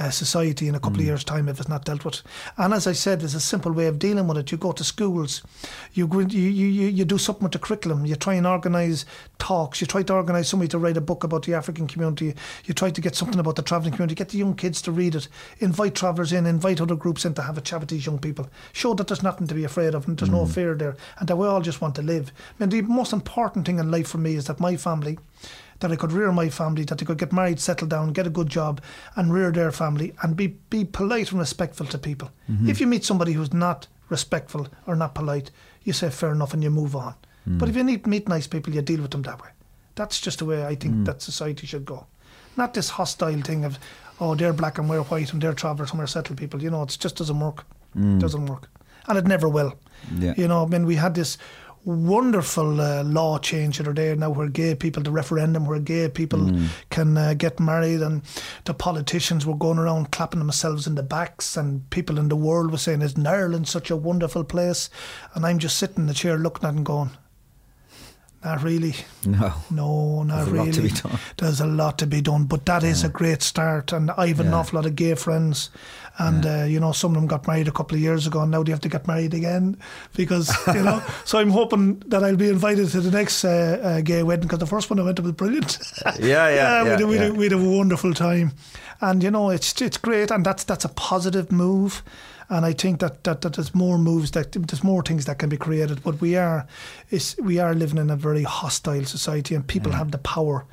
[0.01, 2.23] uh, society in a couple of years' time if it's not dealt with.
[2.57, 4.51] And as I said, there's a simple way of dealing with it.
[4.51, 5.43] You go to schools,
[5.93, 8.07] you go, you, you, you do something with the curriculum.
[8.07, 9.05] You try and organise
[9.39, 9.81] talks.
[9.81, 12.35] You try to organise somebody to write a book about the African community.
[12.65, 14.15] You try to get something about the travelling community.
[14.15, 15.29] Get the young kids to read it.
[15.59, 16.47] Invite travellers in.
[16.47, 18.49] Invite other groups in to have a chat with these young people.
[18.73, 21.37] Show that there's nothing to be afraid of and there's no fear there, and that
[21.37, 22.33] we all just want to live.
[22.59, 25.19] I mean, the most important thing in life for me is that my family
[25.81, 28.31] that I could rear my family, that they could get married, settle down, get a
[28.31, 28.81] good job,
[29.17, 32.31] and rear their family, and be, be polite and respectful to people.
[32.51, 32.69] Mm-hmm.
[32.69, 35.51] If you meet somebody who's not respectful or not polite,
[35.85, 37.15] you say fair enough and you move on.
[37.49, 37.59] Mm.
[37.59, 39.49] But if you need, meet nice people, you deal with them that way.
[39.95, 41.05] That's just the way I think mm.
[41.07, 42.07] that society should go.
[42.57, 43.79] Not this hostile thing of,
[44.21, 46.63] oh, they're black and we're white and they're travellers and we're settled people.
[46.63, 47.65] You know, it just doesn't work.
[47.97, 48.21] Mm.
[48.21, 48.69] doesn't work.
[49.09, 49.75] And it never will.
[50.19, 50.35] Yeah.
[50.37, 51.39] You know, I mean, we had this
[51.85, 56.09] wonderful uh, law change the other day now where gay people, the referendum where gay
[56.09, 56.53] people
[56.91, 58.23] can uh, get married and
[58.65, 62.71] the politicians were going around clapping themselves in the backs and people in the world
[62.71, 64.91] were saying, isn't Ireland such a wonderful place?
[65.35, 67.11] And I'm just sitting in the chair looking at it and going,
[68.43, 68.95] not really.
[69.27, 69.53] No.
[69.71, 70.67] No, not There's a really.
[70.67, 71.19] lot to be done.
[71.37, 73.93] There's a lot to be done, but that is a great start.
[73.93, 74.55] And I have an Yeah.
[74.57, 75.69] awful lot of gay friends,
[76.19, 78.51] and uh, you know, some of them got married a couple of years ago, and
[78.51, 79.79] now they have to get married again
[80.17, 81.03] because you know.
[81.25, 84.59] so I'm hoping that I'll be invited to the next uh, uh, gay wedding because
[84.59, 85.79] the first one I went to was brilliant.
[86.19, 87.23] Yeah, yeah, we yeah, had, we, yeah.
[87.23, 88.53] had, we had a wonderful time,
[89.01, 92.03] and you know, it's it's great, and that's that's a positive move.
[92.49, 95.49] And I think that, that, that there's more moves that there's more things that can
[95.49, 96.03] be created.
[96.03, 96.67] But we are
[97.11, 100.67] is we are living in a very hostile society, and people have the power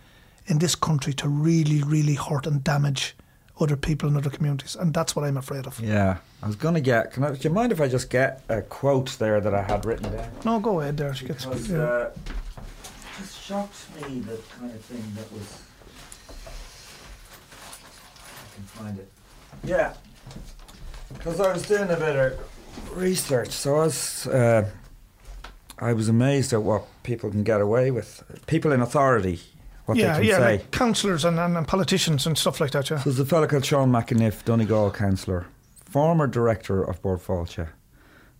[0.47, 3.15] in this country to really, really hurt and damage
[3.59, 5.79] other people in other communities, and that's what I'm afraid of.
[5.79, 7.13] Yeah, I was going to get.
[7.13, 9.85] Can I, do you mind if I just get a quote there that I had
[9.85, 10.31] written down?
[10.45, 11.13] No, go ahead there.
[11.13, 11.77] She gets, yeah.
[11.77, 12.19] uh, it
[13.19, 15.61] just shocked me the kind of thing that was.
[18.29, 19.11] I can find it.
[19.63, 19.93] Yeah,
[21.13, 22.39] because I was doing a bit of
[22.95, 24.27] research, so I was.
[24.27, 24.69] Uh,
[25.79, 28.23] I was amazed at what people can get away with.
[28.47, 29.39] People in authority,
[29.87, 30.51] what yeah, they can yeah, say.
[30.57, 32.89] like councillors and, and, and politicians and stuff like that.
[32.89, 32.97] Yeah.
[32.97, 35.47] So there's a fellow called Sean McEniff, Donegal councillor,
[35.85, 37.69] former director of Bord Fáilte,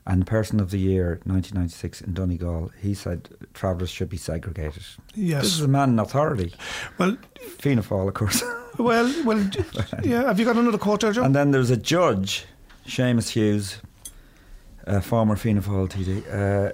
[0.06, 2.72] and person of the year 1996 in Donegal.
[2.82, 4.84] He said travellers should be segregated.
[5.16, 5.44] Yes.
[5.44, 6.54] This is a man in authority.
[6.98, 7.18] Well,
[7.60, 8.44] Fianna Fáil, of course.
[8.78, 9.40] well, well.
[10.04, 10.24] yeah.
[10.24, 11.24] Have you got another quote there, Joe?
[11.24, 12.46] and then there's a judge,
[12.86, 13.78] Seamus Hughes,
[14.86, 16.28] a former Fianna Fáil TD.
[16.28, 16.74] Uh,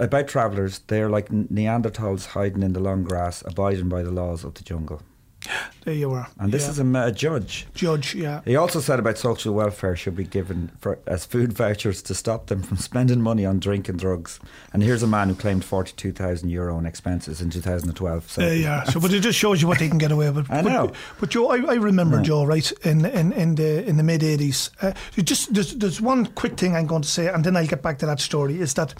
[0.00, 4.54] about travellers, they're like Neanderthals hiding in the long grass, abiding by the laws of
[4.54, 5.02] the jungle.
[5.86, 6.28] There you are.
[6.38, 6.70] And this Yeah.
[6.72, 7.66] is a, a judge.
[7.74, 8.42] Judge, yeah.
[8.44, 12.48] He also said about social welfare should be given for, as food vouchers to stop
[12.48, 14.38] them from spending money on drink and drugs.
[14.74, 18.30] And here's a man who claimed 42,000 euro in expenses in 2012.
[18.30, 20.50] So Uh, yeah, so but it just shows you what they can get away with.
[20.50, 20.92] I but, know.
[21.18, 22.24] But Joe, I, I remember Yeah.
[22.24, 24.68] Joe, right in in, in the in the mid '80s.
[24.82, 27.80] Uh, just there's, there's one quick thing I'm going to say, and then I'll get
[27.82, 28.60] back to that story.
[28.60, 28.92] Is that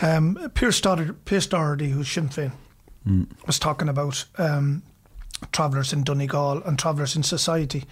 [0.00, 2.52] um, Pearse Doherty, Pearse Doherty, who's Sinn Féin,
[3.46, 4.82] was talking about um,
[5.52, 7.84] travellers in Donegal and travellers in society,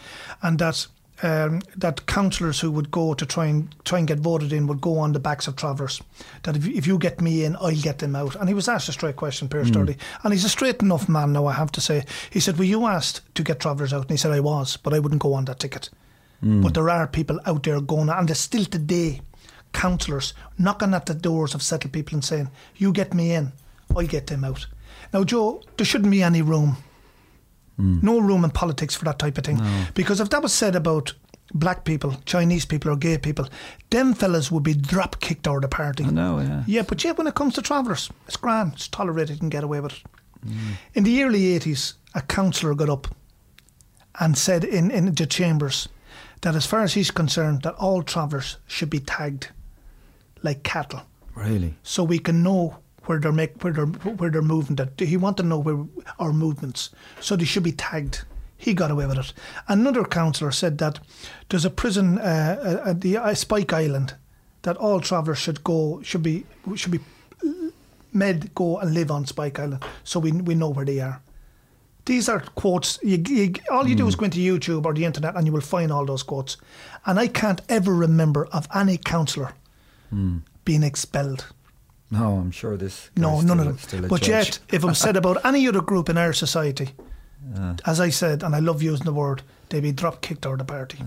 [0.43, 0.87] and that.
[1.23, 4.81] Um, that councillors who would go to try and try and get voted in would
[4.81, 6.03] go on the backs of travellers.
[6.43, 8.35] That if, you- if you get me in, I'll get them out.
[8.35, 11.33] And he was asked a straight question, Pearse Doherty, and he's a straight enough man
[11.33, 11.47] now.
[11.47, 12.05] I have to say.
[12.31, 14.93] He said, "Were you asked to get travellers out?" And he said, "I was, but
[14.93, 15.89] I wouldn't go on that ticket."
[16.43, 19.21] But there are people out there going, and there's still today
[19.75, 23.53] councillors knocking at the doors of settled people and saying, "You get me in,
[23.95, 24.67] I'll get them out."
[25.13, 26.77] Now, Joe, there shouldn't be any room
[27.77, 27.99] hmm.
[28.03, 29.61] no room in politics for that type of thing.
[29.95, 31.13] Because if that was said about
[31.53, 33.49] black people, Chinese people, or gay people,
[33.91, 36.05] them fellas would be drop kicked out of the party.
[36.05, 36.65] I know, yeah.
[36.67, 39.65] Yeah, but yeah, when it comes to travellers, it's grand, it's tolerated, you can get
[39.65, 40.03] away with it.
[40.43, 40.73] Hmm.
[40.95, 43.09] In the early 80s, a councillor got up
[44.21, 45.89] and said in, in the chambers
[46.43, 49.49] that as far as he's concerned, that all travellers should be tagged
[50.45, 51.03] like cattle
[51.35, 51.75] Really?
[51.83, 52.77] so we can know
[53.07, 54.77] where they're make where they're where they're moving.
[54.77, 55.85] That he want to know where
[56.19, 56.91] our movements,
[57.21, 58.23] so they should be tagged.
[58.57, 59.33] He got away with it.
[59.69, 61.01] Another councillor said that
[61.49, 64.15] there's a prison uh, at the uh, Spike Island
[64.63, 67.01] that all travellers should go should be should be
[68.13, 71.21] made go and live on Spike Island, so we we know where they are.
[72.07, 72.99] These are quotes.
[73.03, 75.63] You, you, all you do is go into YouTube or the internet and you will
[75.63, 76.59] find all those quotes.
[77.07, 79.55] And I can't ever remember of any councillor
[80.65, 81.47] being expelled.
[82.11, 83.11] No, I'm sure this.
[83.17, 84.09] No, none still of still them.
[84.09, 84.29] But judge.
[84.47, 86.91] yet, if it was said about any other group in our society,
[87.85, 90.59] as I said, and I love using the word, they'd be drop kicked out of
[90.59, 90.99] the party.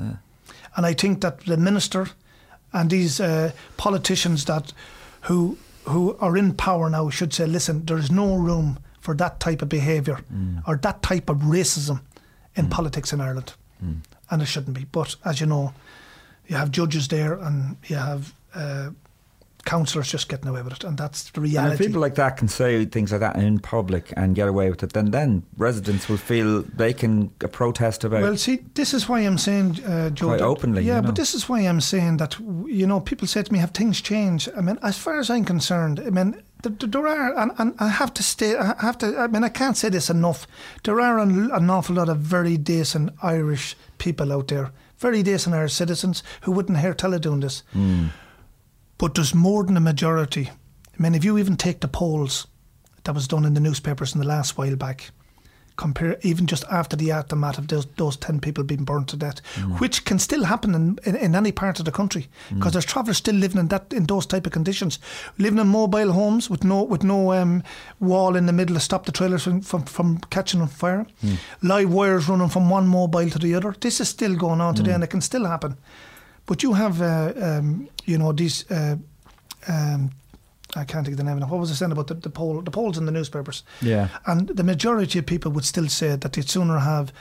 [0.76, 2.10] And I think that the minister
[2.74, 4.74] and these uh, politicians that
[5.22, 9.39] who who are in power now should say, listen, there is no room for that
[9.39, 10.62] type of behaviour mm.
[10.68, 12.01] or that type of racism
[12.55, 12.72] in mm.
[12.72, 13.53] politics in Ireland,
[13.84, 13.99] mm.
[14.30, 14.86] and it shouldn't be.
[14.91, 15.74] But as you know,
[16.47, 18.34] you have judges there, and you have.
[18.58, 18.89] Uh,
[19.66, 21.74] Councillors just getting away with it, and that's the And reality.
[21.74, 24.82] if people like that can say things like that in public and get away with
[24.82, 28.22] it, then then residents will feel they can protest about.
[28.22, 30.28] Well, see, this is why I'm saying, uh, Joe.
[30.28, 31.08] Quite that- openly, Yeah, you know.
[31.08, 33.99] but this is why I'm saying that, you know, people say to me, have things
[33.99, 34.47] changed?
[34.58, 36.32] I mean, as far as I'm concerned, I mean,
[36.64, 39.43] th- th- there are, and, and I have to stay, I have to, I mean,
[39.43, 40.47] I can't say this enough.
[40.86, 45.55] There are an, an awful lot of very decent Irish people out there, very decent
[45.55, 47.64] Irish citizens who wouldn't hear tell of doing this.
[48.97, 50.49] But there's more than a majority.
[50.49, 52.47] I mean, if you even take the polls
[53.03, 55.11] that was done in the newspapers in the last while back,
[55.77, 59.41] compare even just after the aftermath of those, those 10 people being burned to death,
[59.55, 59.79] mm.
[59.79, 62.57] which can still happen in, in, in any part of the country mm.
[62.57, 64.99] because there's travellers still living in that in those type of conditions,
[65.37, 67.63] living in mobile homes with no with no um,
[67.99, 71.37] wall in the middle to stop the trailers from, from, from catching on fire, mm.
[71.61, 73.73] live wires running from one mobile to the other.
[73.79, 75.77] This is still going on today and it can still happen.
[76.47, 78.69] But you have, uh, um, you know, these.
[78.71, 78.97] Uh,
[79.67, 80.11] um,
[80.75, 81.49] I can't think of the name of it.
[81.49, 82.61] What was I saying about the, the poll?
[82.61, 83.63] The polls in the newspapers.
[83.81, 84.09] Yeah.
[84.25, 87.13] And the majority of people would still say that they'd sooner have.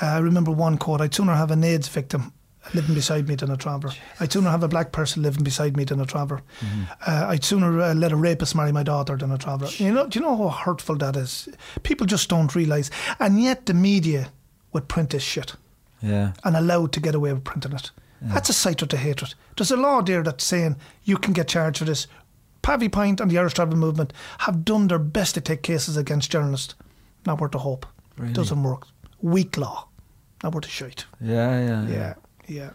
[0.00, 2.32] Uh, I remember one quote: "I'd sooner have an AIDS victim
[2.72, 3.92] living beside me than a traveller.
[4.20, 6.42] I'd sooner have a black person living beside me than a traveller.
[7.06, 9.70] Uh, I'd sooner uh, let a rapist marry my daughter than a traveller.
[9.76, 10.06] You know?
[10.06, 11.48] Do you know how hurtful that is?
[11.82, 14.30] People just don't realise, and yet the media
[14.72, 15.54] would print this shit
[16.02, 16.32] yeah.
[16.42, 17.90] and allowed to get away with printing it.
[18.32, 19.34] That's a sight of the hatred.
[19.56, 22.06] There's a law there that's saying you can get charged for this.
[22.62, 26.30] Pavee Point and the Irish Travel Movement have done their best to take cases against
[26.30, 26.74] journalists.
[27.26, 27.84] Not worth a hope.
[28.16, 28.32] Really?
[28.32, 28.86] Doesn't work.
[29.20, 29.88] Weak law.
[30.42, 31.04] Not worth a shite.
[31.20, 32.14] Yeah, yeah, Yeah,
[32.46, 32.70] yeah.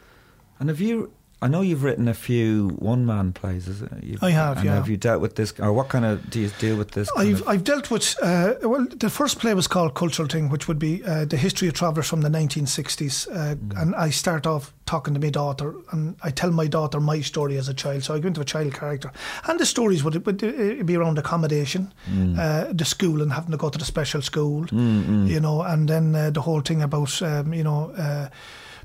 [0.60, 1.12] And have you?
[1.42, 3.68] I know you've written a few one-man plays.
[3.70, 3.92] Is it?
[4.04, 4.76] You've, I have, and yeah.
[4.76, 7.10] Have you dealt with this, or what kind of do you deal with this?
[7.18, 8.86] I've I've dealt with uh, well.
[8.94, 12.08] The first play was called Cultural Thing, which would be uh, the history of travellers
[12.08, 13.28] from the 1960s.
[13.28, 13.82] Uh, Mm.
[13.82, 17.58] And I start off talking to my daughter, and I tell my daughter my story
[17.58, 18.04] as a child.
[18.04, 19.12] So I go into a child character,
[19.48, 22.38] and the stories would, would uh, be around accommodation, Mm.
[22.38, 26.16] uh, the school, and having to go to the special school, you know, and then
[26.16, 28.28] uh, the whole thing about um, you know uh,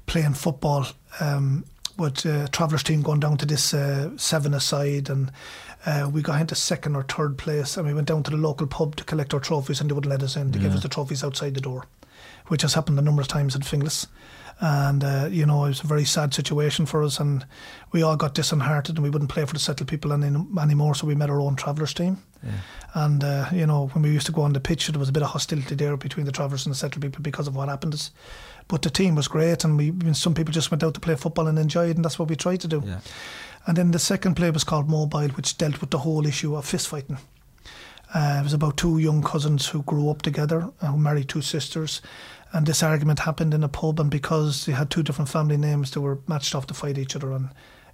[0.06, 0.86] playing football.
[1.20, 1.64] Um,
[1.96, 5.30] with uh, travellers team going down to this uh, seven aside and
[5.86, 8.66] uh, we got into second or third place and we went down to the local
[8.66, 10.50] pub to collect our trophies and they wouldn't let us in.
[10.50, 11.86] They gave us the trophies outside the door,
[12.48, 14.06] which has happened a number of times in Finglas.
[14.60, 17.44] And, uh, you know, it was a very sad situation for us and
[17.92, 21.06] we all got disheartened and we wouldn't play for the settled people any, anymore so
[21.06, 22.22] we made our own travellers team.
[22.94, 25.12] And uh, you know, when we used to go on the pitch, there was a
[25.12, 27.94] bit of hostility there between the Travellers and the settled people because of what happened.
[27.94, 28.10] us.
[28.68, 31.46] But the team was great, and we some people just went out to play football
[31.48, 32.82] and enjoy it, and that's what we tried to do.
[32.84, 33.00] Yeah.
[33.66, 36.64] And then the second play was called Mobile, which dealt with the whole issue of
[36.66, 37.18] fist fighting.
[38.14, 41.42] Uh, it was about two young cousins who grew up together, uh, who married two
[41.42, 42.00] sisters.
[42.52, 45.90] And this argument happened in a pub, and because they had two different family names,
[45.90, 47.32] they were matched off to fight each other.
[47.32, 47.48] And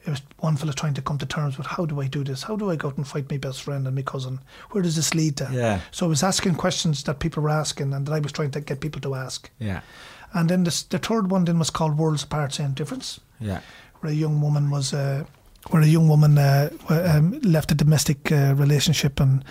[0.05, 2.43] it was one fella trying to come to terms with how do I do this?
[2.43, 4.41] How do I go out and fight my best friend and my cousin?
[4.73, 5.49] Where does this lead to?
[5.51, 5.81] Yeah.
[5.91, 8.61] So I was asking questions that people were asking, and that I was trying to
[8.61, 9.49] get people to ask.
[9.59, 9.81] Yeah.
[10.33, 13.61] And then this, the third one then was called Worlds Apart, Same Difference Yeah.
[14.01, 15.25] where a young woman was uh,
[15.71, 19.45] where a young woman uh, um, left a domestic uh, relationship and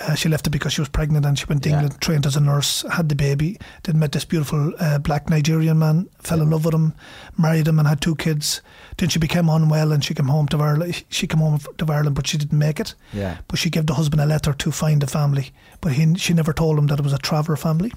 [0.00, 1.76] uh, she left it because she was pregnant and she went to Yeah.
[1.80, 5.78] England, trained as a nurse, had the baby, then met this beautiful uh, black Nigerian
[5.78, 6.92] man, fell in love with him,
[7.38, 8.60] married him, and had two kids.
[8.98, 11.02] Then she became unwell and she came home to Ireland.
[11.08, 12.94] She came home to Ireland, but she didn't make it.
[13.12, 13.38] Yeah.
[13.48, 16.52] But she gave the husband a letter to find a family, but he, she never
[16.52, 17.92] told him that it was a traveller family.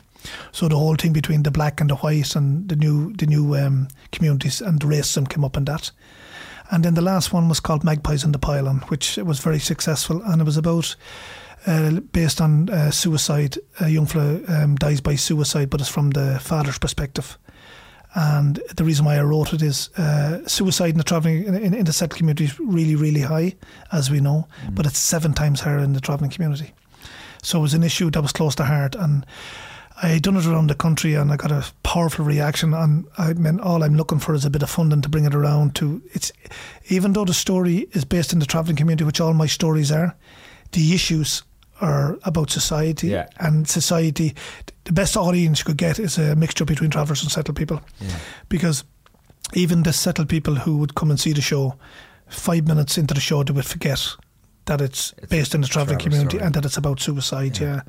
[0.52, 3.56] So the whole thing between the black and the white and the new the new
[3.56, 5.92] um, communities and the racism came up in that.
[6.72, 10.22] And then the last one was called Magpies in the Pylon, which was very successful,
[10.24, 10.96] and it was about
[11.66, 13.58] uh, based on uh, suicide.
[13.80, 17.38] A young fella um, dies by suicide, but it's from the father's perspective.
[18.16, 21.74] And the reason why I wrote it is uh, suicide in the travelling in, in,
[21.74, 23.56] in the settled community is really, really high,
[23.92, 26.74] as we know, but it's seven times higher in the travelling community.
[27.44, 29.26] So it was an issue that was close to heart, and
[30.02, 32.74] I had done it around the country, and I got a powerful reaction.
[32.74, 35.36] And I mean, all I'm looking for is a bit of funding to bring it
[35.36, 36.02] around to.
[36.12, 36.32] It's
[36.88, 40.16] even though the story is based in the travelling community, which all my stories are,
[40.72, 41.44] the issues
[41.82, 43.28] are about society Yeah.
[43.40, 44.36] and society.
[44.84, 47.82] The best audience you could get is a mixture between travellers and settled people,
[48.50, 48.84] because
[49.54, 51.76] even the settled people who would come and see the show,
[52.28, 54.16] five minutes into the show, they would forget
[54.66, 56.44] that it's, based in the travelling community story.
[56.46, 57.58] and that it's about suicide.
[57.60, 57.82] Yeah,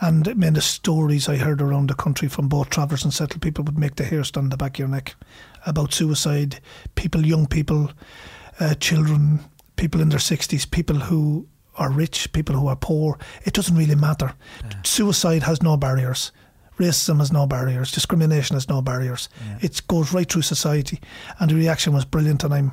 [0.00, 3.40] and I mean the stories I heard around the country from both travellers and settled
[3.40, 5.14] people would make the hair stand on the back of your neck
[5.64, 6.60] about suicide.
[6.94, 7.90] People, young people,
[8.60, 9.40] uh, children,
[9.76, 11.46] people in their sixties, people who
[11.78, 13.18] are rich, people who are poor.
[13.44, 14.32] It doesn't really matter.
[14.84, 16.32] Suicide has no barriers.
[16.78, 17.90] Racism has no barriers.
[17.90, 19.30] Discrimination has no barriers.
[19.62, 21.00] It goes right through society,
[21.40, 22.44] and the reaction was brilliant.
[22.44, 22.72] And I'm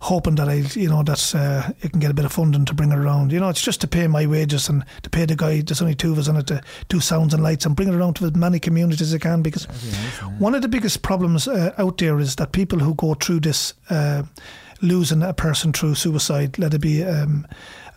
[0.00, 2.74] hoping that I, you know, that uh, you can get a bit of funding to
[2.74, 3.30] bring it around.
[3.30, 5.60] You know, it's just to pay my wages and to pay the guy.
[5.60, 7.94] There's only two of us in it to do sounds and lights and bring it
[7.94, 9.40] around to as many communities as I can.
[9.40, 9.66] Because
[10.38, 13.74] one of the biggest problems uh, out there is that people who go through this.
[13.88, 14.24] Uh,
[14.82, 17.46] losing a person through suicide, let it be um,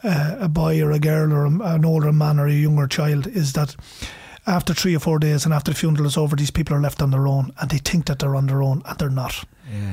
[0.03, 3.27] uh, a boy or a girl or a, an older man or a younger child,
[3.27, 3.75] is that
[4.45, 7.01] after three or four days and after the funeral is over, these people are left
[7.01, 9.43] on their own and they think that they're on their own and they're not.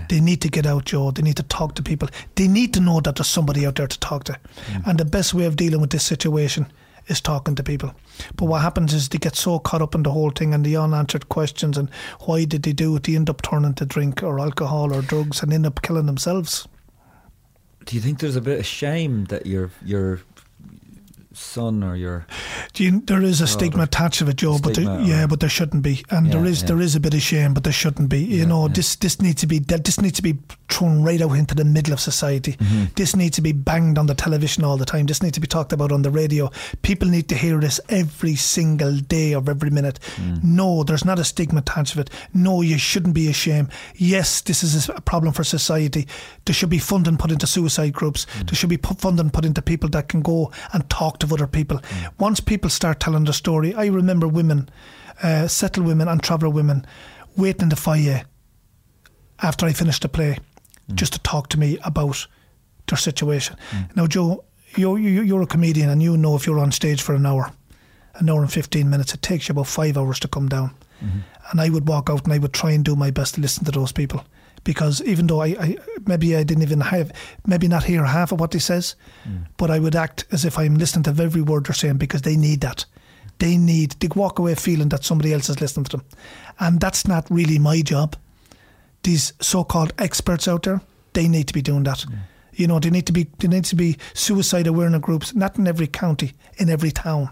[0.09, 1.11] They need to get out, Joe.
[1.11, 2.09] They need to talk to people.
[2.37, 4.39] They need to know that there's somebody out there to talk to.
[4.87, 6.71] And the best way of dealing with this situation
[7.09, 7.93] is talking to people.
[8.37, 10.77] But what happens is they get so caught up in the whole thing and the
[10.77, 11.91] unanswered questions and
[12.21, 13.03] why did they do it?
[13.03, 16.69] They end up turning to drink or alcohol or drugs and end up killing themselves.
[17.85, 20.21] Do you think there's a bit of shame that your your
[21.37, 22.27] son or your
[22.73, 24.59] Do you, there is a stigma attached to it, Joe.
[24.63, 26.69] But there, yeah, but there shouldn't be, and there Yeah, is yeah.
[26.69, 28.21] there is a bit of shame, but there shouldn't be.
[28.25, 31.33] You Yeah, know, this this needs to be this needs to be thrown right out
[31.33, 32.53] into the middle of society.
[32.53, 32.85] Mm-hmm.
[32.97, 35.07] This needs to be banged on the television all the time.
[35.07, 36.51] This needs to be talked about on the radio.
[36.83, 40.01] People need to hear this every single day of every minute.
[40.17, 40.43] Mm.
[40.43, 42.11] No, there's not a stigma attached to it.
[42.33, 43.69] No, you shouldn't be ashamed.
[43.97, 46.09] Yes, this is a problem for society.
[46.45, 48.27] There should be funding put into suicide groups.
[48.39, 48.47] Mm.
[48.49, 51.79] There should be funding put into people that can go and talk to other people.
[51.79, 52.11] Mm.
[52.19, 54.69] Once people start telling their story, I remember women,
[55.23, 56.85] uh, settled women and traveller women,
[57.37, 58.23] waiting in the foyer
[59.43, 60.39] after I finished the play,
[60.95, 62.27] just to talk to me about
[62.89, 63.57] their situation.
[63.97, 64.45] Now, Joe,
[64.77, 67.51] you're, you- you're a comedian, and you know if you're on stage for an hour,
[68.17, 70.71] an hour and 15 minutes, it takes you about five hours to come down.
[71.51, 73.65] And I would walk out and I would try and do my best to listen
[73.67, 74.25] to those people.
[74.65, 77.13] Because even though I, I maybe I didn't even have,
[77.47, 79.43] maybe not hear half of what they says, hmm.
[79.57, 82.37] but I would act as if I'm listening to every word they're saying because they
[82.37, 82.87] need that.
[83.39, 86.07] They need to walk away feeling that somebody else is listening to them.
[86.61, 88.17] And that's not really my job
[89.05, 90.81] these so-called experts out there,
[91.13, 92.01] they need to be doing that.
[92.01, 92.15] Hmm.
[92.55, 95.69] You know, they need to be there needs to be suicide awareness groups, not in
[95.69, 97.31] every county, in every town.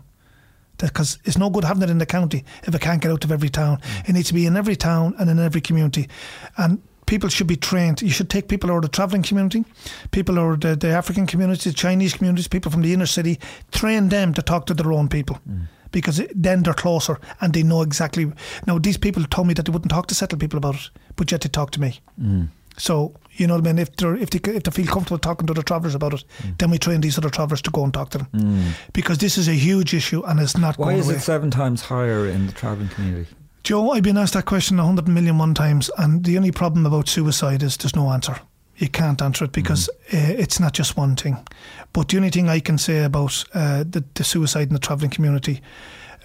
[0.78, 3.32] Because it's no good having it in the county if it can't get out of
[3.32, 3.78] every town.
[3.82, 4.10] Hmm.
[4.10, 6.08] It needs to be in every town and in every community.
[6.56, 8.00] And people should be trained.
[8.02, 9.64] You should take people out of the travelling community,
[10.10, 13.38] people out of the, the African community, the Chinese communities, people from the inner city,
[13.70, 15.38] train them to talk to their own people.
[15.48, 15.68] Mm.
[15.90, 18.32] Because then they're closer and they know exactly.
[18.66, 21.30] Now, these people told me that they wouldn't talk to settled people about it, but
[21.30, 22.00] yet they talk to me.
[22.20, 22.48] Mm.
[22.78, 23.78] So, You know what I mean?
[23.78, 26.58] If they if they if they feel comfortable talking to the travellers about it, Mm.
[26.58, 28.62] then we train these other travellers to go and talk to them mm.
[28.92, 31.16] because this is a huge issue and it's not Why going is away.
[31.16, 33.26] it seven times higher in the travelling community?
[33.64, 36.84] Joe, I've been asked that question a hundred million one times, and the only problem
[36.84, 38.36] about suicide is there's no answer.
[38.76, 41.46] You can't answer it because uh, it's not just one thing.
[41.92, 45.10] But the only thing I can say about uh, the, the suicide in the travelling
[45.10, 45.60] community,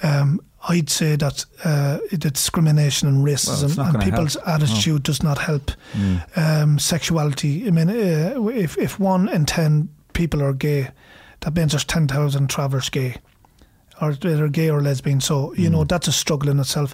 [0.01, 4.47] um, I'd say that uh, the discrimination and racism not and people's help.
[4.47, 5.71] attitude does not help.
[6.35, 7.67] Um, sexuality.
[7.67, 10.89] I mean, uh, if if one in ten people are gay,
[11.41, 13.17] that means there's ten thousand travellers gay
[14.01, 15.19] or they're gay or lesbian.
[15.21, 16.93] So, you know, that's a struggle in itself.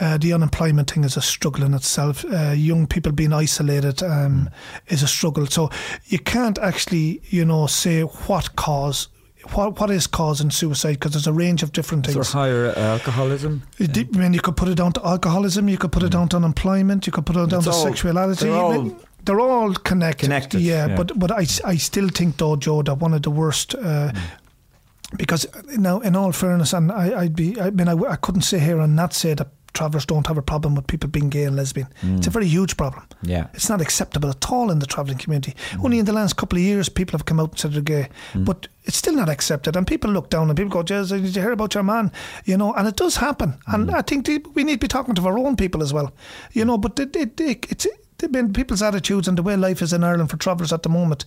[0.00, 2.24] Uh, the unemployment thing is a struggle in itself.
[2.24, 4.50] Uh, young people being isolated um,
[4.88, 5.46] is a struggle.
[5.46, 5.70] So,
[6.06, 9.08] you can't actually, you know, say what cause.
[9.54, 10.92] What what is causing suicide?
[10.94, 12.30] Because there's a range of different things.
[12.32, 13.62] higher uh, alcoholism?
[13.78, 15.66] It I mean, you could put it down to alcoholism.
[15.68, 17.06] You could put it down to unemployment.
[17.06, 18.44] You could put it down It's to all- sexuality.
[18.44, 18.94] they're all
[19.24, 20.26] they're all connected.
[20.26, 20.96] connected, Yeah, yeah.
[20.96, 23.74] but but I, I still think though, Joe, that one of the worst.
[23.74, 24.12] Uh,
[25.16, 25.46] because
[25.76, 28.78] now, in all fairness, and I, I'd be, I mean, I, I couldn't sit here
[28.80, 31.88] and not say that travellers don't have a problem with people being gay and lesbian.
[32.02, 32.32] It's a mm.
[32.32, 33.06] very huge problem.
[33.22, 33.46] Yeah.
[33.54, 35.54] It's not acceptable at all in the travelling community.
[35.70, 35.84] Mm.
[35.84, 38.08] Only in the last couple of years, people have come out and said they're gay,
[38.32, 38.44] mm.
[38.44, 39.76] but it's still not accepted.
[39.76, 42.10] And people look down and people go, "Jez, did you hear about your man?"
[42.44, 43.58] You know, and it does happen.
[43.68, 46.12] And I think we need to be talking to our own people as well.
[46.52, 47.86] You know, but it, it, it, it's
[48.22, 50.88] I mean, people's attitudes and the way life is in Ireland for travellers at the
[50.88, 51.24] moment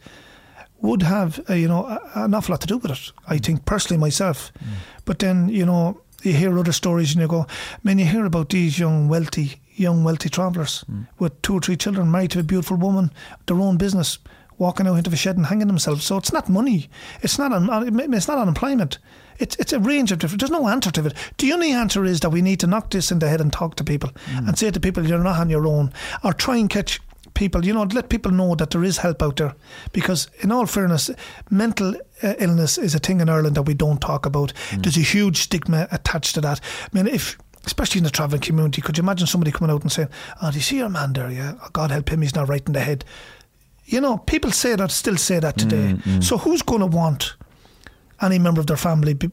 [0.83, 3.11] would have uh, you know a- an awful lot to do with it.
[3.27, 4.75] I think personally myself, mm.
[5.05, 7.45] but then you know you hear other stories and you go,
[7.83, 11.07] man, you hear about these young wealthy young wealthy travellers mm.
[11.17, 13.11] with two or three children, married to a beautiful woman,
[13.47, 14.19] their own business.
[14.59, 16.05] Walking out into the shed and hanging themselves.
[16.05, 16.87] So it's not money.
[17.23, 17.51] It's not.
[17.51, 18.99] Un- it's not unemployment.
[19.39, 20.41] It's it's a range of different.
[20.41, 21.13] There's no answer to it.
[21.39, 23.75] The only answer is that we need to knock this in the head and talk
[23.75, 24.47] to people mm.
[24.47, 25.91] and say to people, you're not on your own,
[26.23, 27.01] or try and catch
[27.33, 29.55] people, you know, let people know that there is help out there.
[29.91, 31.09] Because, in all fairness,
[31.49, 34.53] mental uh, illness is a thing in Ireland that we don't talk about.
[34.69, 34.83] Mm.
[34.83, 36.59] There's a huge stigma attached to that.
[36.83, 37.37] I mean, if.
[37.65, 40.09] Especially in the travelling community, could you imagine somebody coming out and saying,
[40.41, 41.31] "Oh, do you see your man there?
[41.31, 43.05] Yeah, oh, God help him, he's not right in the head."
[43.85, 45.93] You know, people say that, still say that today.
[45.93, 46.23] Mm, mm.
[46.25, 47.35] So who's going to want
[48.21, 49.31] any member of their family be,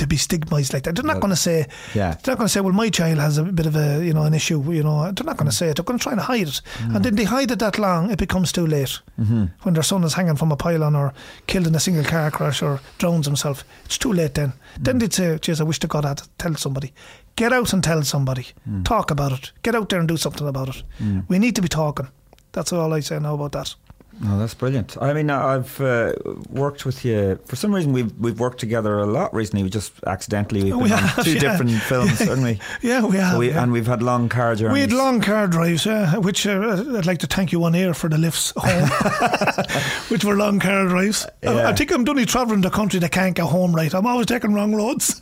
[0.00, 0.96] to be stigmatised like that?
[0.96, 2.16] They're not going to say, yeah.
[2.22, 4.24] they're not going to say, well, my child has a bit of a, you know,
[4.24, 4.60] an issue.
[4.72, 5.76] You know, they're not going to say it.
[5.76, 6.96] They're going to try and hide it, mm-hmm.
[6.96, 8.98] and then they hide it that long, it becomes too late.
[9.20, 9.44] Mm-hmm.
[9.62, 11.14] When their son is hanging from a pylon or
[11.46, 14.34] killed in a single car crash or drowns himself, it's too late.
[14.34, 14.54] Then, mm.
[14.80, 16.92] then they'd say, "Jeez, I wish to God I'd tell somebody."
[17.36, 18.48] Get out and tell somebody.
[18.68, 18.84] Mm.
[18.84, 19.52] Talk about it.
[19.62, 20.82] Get out there and do something about it.
[21.00, 21.24] Mm.
[21.28, 22.08] We need to be talking.
[22.52, 23.74] That's all I say now about that.
[24.22, 24.98] No, that's brilliant.
[25.00, 26.12] I mean, I've uh,
[26.50, 27.94] worked with you for some reason.
[27.94, 29.62] We've we've worked together a lot recently.
[29.62, 31.40] We just accidentally we've been We on have, two yeah.
[31.40, 32.60] different films, haven't we?
[32.82, 33.32] Yeah, we have.
[33.32, 33.62] So we, yeah.
[33.62, 34.74] And we've had long car drives.
[34.74, 37.94] We had long car drives, yeah, which uh, I'd like to thank you on air
[37.94, 38.88] for the lifts home,
[40.08, 41.24] which were long car drives.
[41.26, 41.68] I- Yeah.
[41.68, 43.94] I, think I'm only travelling the country that can't get home right.
[43.94, 45.18] I'm always taking wrong roads.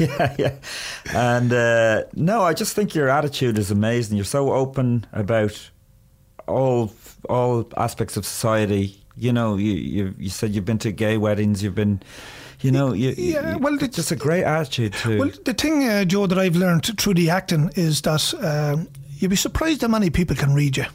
[0.00, 0.54] yeah, yeah.
[1.14, 4.16] And uh, no, I just think your attitude is amazing.
[4.16, 5.70] You're so open about
[6.48, 6.88] all
[7.28, 9.00] all aspects of society.
[9.16, 11.62] You know, you you, you said you've been to gay weddings.
[11.62, 12.00] You've been,
[12.60, 15.18] you know, you, Yeah, you- well, it's just a great attitude too.
[15.18, 19.30] well, the thing, uh, Joe, that I've learned through the acting is that um, you'd
[19.30, 20.86] be surprised how many people can read you.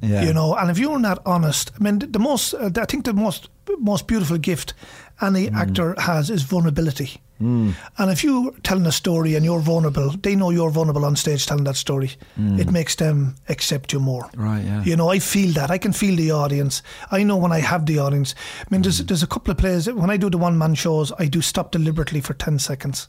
[0.00, 0.22] yeah.
[0.24, 3.04] You know, and if you're not honest, I mean, the, the most, uh, I think
[3.04, 3.48] the most
[3.78, 4.74] most beautiful gift
[5.20, 5.56] any Mm.
[5.56, 7.20] actor has is vulnerability.
[7.42, 11.46] And if you're telling a story and you're vulnerable, they know you're vulnerable on stage
[11.46, 12.12] telling that story.
[12.36, 14.24] It makes them accept you more.
[14.24, 14.30] Mm.
[14.36, 14.82] Right, yeah.
[14.84, 15.70] You know, I feel that.
[15.70, 16.82] I can feel the audience.
[17.10, 18.34] I know when I have the audience.
[18.60, 18.84] I mean, Mm.
[18.84, 21.40] there's, there's a couple of plays, when I do the one man shows, I do
[21.42, 23.08] stop deliberately for 10 seconds.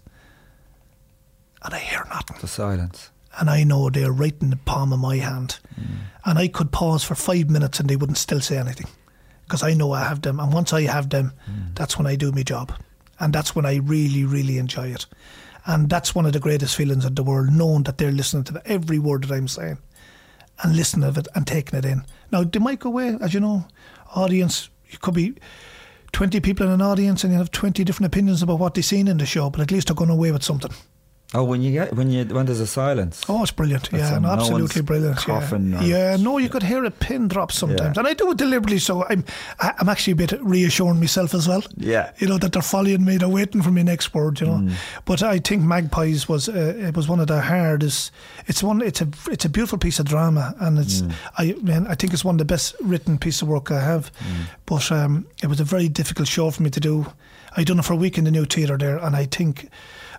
[1.63, 3.09] And I hear nothing the silence.
[3.39, 5.59] and I know they're right in the palm of my hand.
[6.25, 8.87] And I could pause for five minutes and they wouldn't still say anything
[9.45, 10.39] because I know I have them.
[10.39, 11.31] And once I have them,
[11.75, 12.71] that's when I do my job.
[13.23, 15.05] And that's when I really, really enjoy it.
[15.65, 18.61] And that's one of the greatest feelings in the world, knowing that they're listening to
[18.65, 19.77] every word that I'm saying
[20.61, 22.03] and listening to it and taking it in.
[22.33, 23.65] Now, they might go away, as you know,
[24.13, 25.35] audience, you could be
[26.11, 29.07] 20 people in an audience and you have 20 different opinions about what they've seen
[29.07, 30.71] in the show, but at least they're going away with something.
[31.35, 33.23] Oh, when you get when you when there's a silence.
[33.27, 33.89] Oh, it's brilliant.
[33.89, 35.17] That's yeah, no, absolutely brilliant.
[35.17, 35.81] coughing yeah.
[35.81, 37.99] yeah, no, you could hear a pin drop sometimes, Yeah.
[37.99, 38.77] and I do it deliberately.
[38.79, 39.23] So I'm,
[39.59, 41.63] I'm actually a bit reassuring myself as well.
[41.77, 42.11] Yeah.
[42.19, 44.39] you know that they're following me, they're waiting for my next word.
[44.41, 44.73] You know, Mm.
[45.05, 48.11] but I think Magpies was uh, it was one of the hardest.
[48.47, 48.81] It's one.
[48.81, 51.13] It's a it's a beautiful piece of drama, and it's Mm.
[51.37, 54.11] I man, I think it's one of the best written piece of work I have.
[54.19, 54.45] Mm.
[54.65, 57.05] But um, it was a very difficult show for me to do.
[57.57, 59.69] I done it for a week in the new theatre there, and I think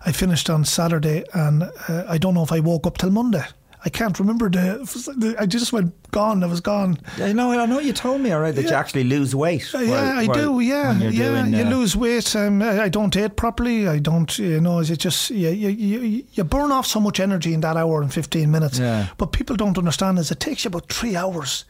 [0.05, 3.43] I finished on Saturday, and uh, I don't know if I woke up till Monday.
[3.83, 5.35] I can't remember the.
[5.39, 6.43] I just went gone.
[6.43, 6.97] I was gone.
[7.21, 7.51] I know.
[7.51, 8.69] I know you told me already that Yeah.
[8.71, 9.69] you actually lose weight.
[9.75, 10.59] Uh, yeah, I while- do.
[10.59, 11.29] Yeah, yeah.
[11.29, 12.35] doing, you uh, lose weight.
[12.35, 13.87] Um, I don't eat properly.
[13.87, 14.39] I don't.
[14.39, 17.77] You know, it just you, you you you burn off so much energy in that
[17.77, 18.79] hour and fifteen minutes.
[18.79, 19.07] Yeah.
[19.17, 21.65] But people don't understand is it takes you about three hours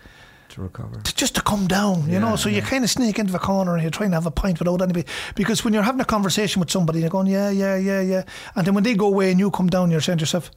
[0.56, 1.00] to recover.
[1.02, 2.10] to, just to come down.
[2.10, 4.26] You know, so you kind of sneak into the corner and you're trying to have
[4.26, 5.06] a pint without anybody.
[5.36, 8.24] Because when you're having a conversation with somebody, you're going, yeah, yeah, yeah, yeah,
[8.56, 10.52] and then when they go away and you come down, you're saying to yourself,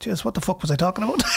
[0.00, 1.22] "Jeez, what the fuck was I talking about?"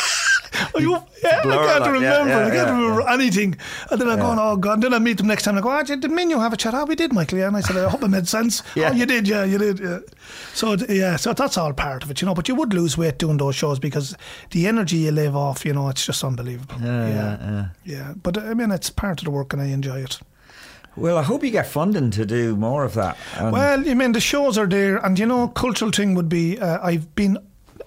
[0.74, 0.92] Oh, you,
[1.24, 2.02] yeah, I can't like- remember.
[2.02, 3.58] yeah, yeah, I can't yeah, remember anything.
[3.92, 4.74] And then I'm going, oh god.
[4.76, 5.58] And then I meet them next time.
[5.58, 6.74] I go, didn't mean you have a chat?
[6.74, 7.40] Oh, we did, Michael.
[7.40, 7.48] Yeah.
[7.48, 8.62] And I said, I hope it made sense.
[8.76, 8.90] Yeah.
[8.90, 9.28] Oh, you did.
[9.28, 9.80] Yeah, you did.
[9.80, 10.00] Yeah.
[10.54, 12.34] So yeah, so that's all part of it, you know.
[12.34, 14.16] But you would lose weight doing those shows because
[14.52, 16.76] the energy you live off, you know, it's just unbelievable.
[16.82, 17.66] Yeah, yeah, yeah.
[17.86, 20.20] Yeah, but I mean, it's part of the work, and I enjoy it.
[20.98, 23.18] Well, I hope you get funding to do more of that.
[23.40, 26.58] Well, I mean, the shows are there, and you know, cultural thing would be.
[26.60, 27.38] Uh, I've been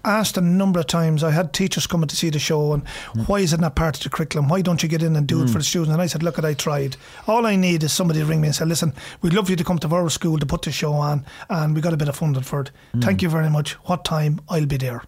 [0.05, 1.23] asked a number of times.
[1.23, 3.23] I had teachers coming to see the show, and hmm.
[3.23, 4.49] why is it not part of the curriculum?
[4.49, 5.53] Why don't you get in and do it hmm.
[5.53, 5.93] for the students?
[5.93, 6.97] And I said, look, at I tried.
[7.27, 8.93] All I need is somebody to ring me and say, listen,
[9.23, 11.81] we'd love you to come to our school to put the show on, and we
[11.81, 12.71] got a bit of funding for it.
[12.93, 13.01] Hmm.
[13.01, 13.73] Thank you very much.
[13.87, 14.41] What time?
[14.49, 15.03] I'll be there.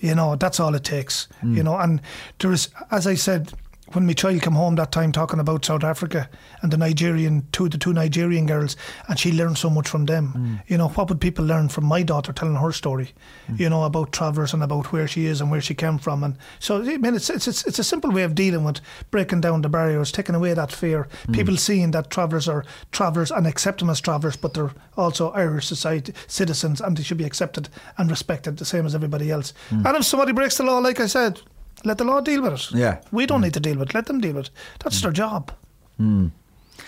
[0.00, 1.28] You know, that's all it takes.
[1.42, 2.00] You know, and
[2.38, 3.52] there is, as I said,
[3.92, 6.28] when my child came home that time talking about South Africa
[6.62, 8.76] and the Nigerian, two the two Nigerian girls,
[9.08, 10.32] and she learned so much from them.
[10.36, 10.70] Mm.
[10.70, 13.12] You know, what would people learn from my daughter telling her story?
[13.48, 13.60] Mm.
[13.60, 16.36] You know, about travellers and about where she is and where she came from, and
[16.58, 18.80] so I mean, it's it's it's, it's a simple way of dealing with
[19.10, 21.08] breaking down the barriers, taking away that fear.
[21.26, 21.34] Mm.
[21.34, 25.66] People seeing that travellers are travellers and accept them as travellers, but they're also Irish
[25.66, 27.68] society citizens, and they should be accepted
[27.98, 29.52] and respected the same as everybody else.
[29.70, 31.40] And if somebody breaks the law, like I said.
[31.84, 32.70] Let the law deal with it.
[32.72, 33.00] Yeah.
[33.12, 33.94] We don't need to deal with it.
[33.94, 34.50] Let them deal with it.
[34.82, 35.50] That's their job.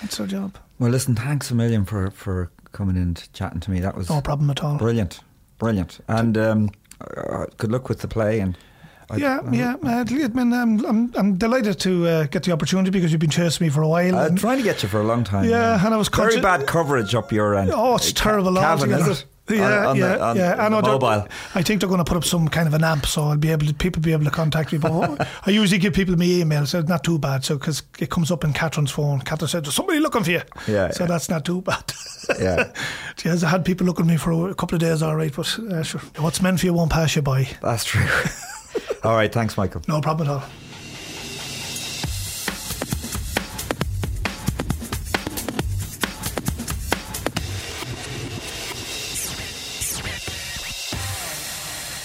[0.01, 0.57] That's their job.
[0.79, 3.81] well, listen, thanks a million for, for coming in and chatting to me.
[3.81, 4.79] That was No problem at all.
[4.79, 5.21] brilliant.
[5.59, 6.01] Brilliant.
[6.09, 6.71] And um,
[7.17, 8.41] uh, good luck with the play.
[8.41, 8.57] And
[9.11, 9.75] I- yeah, I- yeah.
[9.83, 13.31] Uh, I mean, I'm, I'm, I'm delighted to uh, get the opportunity because you've been
[13.31, 14.17] chasing me for a while.
[14.19, 15.45] I'm and- trying to get you for a long time.
[15.49, 17.71] Yeah, and I was very consci- bad coverage up your end.
[17.73, 19.25] Oh, it's terrible Cavan, is it?
[19.51, 20.55] Yeah, on, on yeah, the, on yeah.
[20.65, 20.81] I know.
[20.81, 21.27] mobile.
[21.55, 23.51] I think they're going to put up some kind of an amp, so I'll be
[23.51, 24.79] able to people be able to contact me.
[24.79, 27.45] But I usually give people my email, so it's not too bad.
[27.45, 30.43] So because it comes up in Catherine's phone, Catherine said, "There's somebody looking for you."
[30.69, 31.09] Yeah, So yeah.
[31.09, 31.93] that's not too bad.
[32.39, 32.73] Yeah.
[33.17, 35.33] She has had people looking at me for a couple of days, all right.
[35.35, 37.47] But uh, sure, what's meant for you won't pass you by.
[37.61, 38.07] That's true.
[39.05, 39.83] All right, thanks, Michael.
[39.89, 40.43] No problem at all.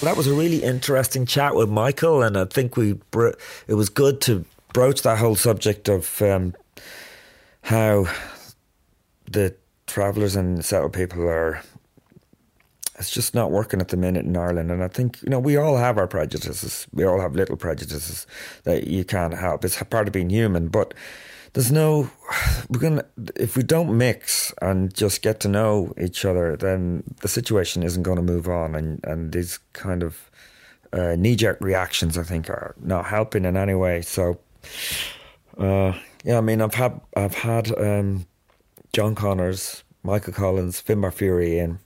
[0.01, 3.31] That was a really interesting chat with Michael, and I think we br-
[3.67, 6.53] it was good to broach that whole subject of um,
[7.63, 8.05] how
[9.29, 9.55] the
[9.87, 11.63] travellers and settled people are.
[12.99, 15.57] It's just not working at the minute in Ireland, and I think you know we
[15.57, 16.85] all have our prejudices.
[16.93, 18.27] We all have little prejudices
[18.65, 19.65] that you can't help.
[19.65, 20.93] It's part of being human, but
[21.53, 22.09] there's no
[22.69, 27.27] we're gonna if we don't mix and just get to know each other then the
[27.27, 28.75] situation isn't going to move on.
[28.75, 30.29] And and these kind of
[30.93, 34.01] uh, knee-jerk reactions i think are not helping in any way.
[34.01, 34.39] So
[35.57, 35.93] uh,
[36.23, 38.25] yeah i mean i've had i've had um,
[38.93, 41.79] john connors michael collins Finbar Furey in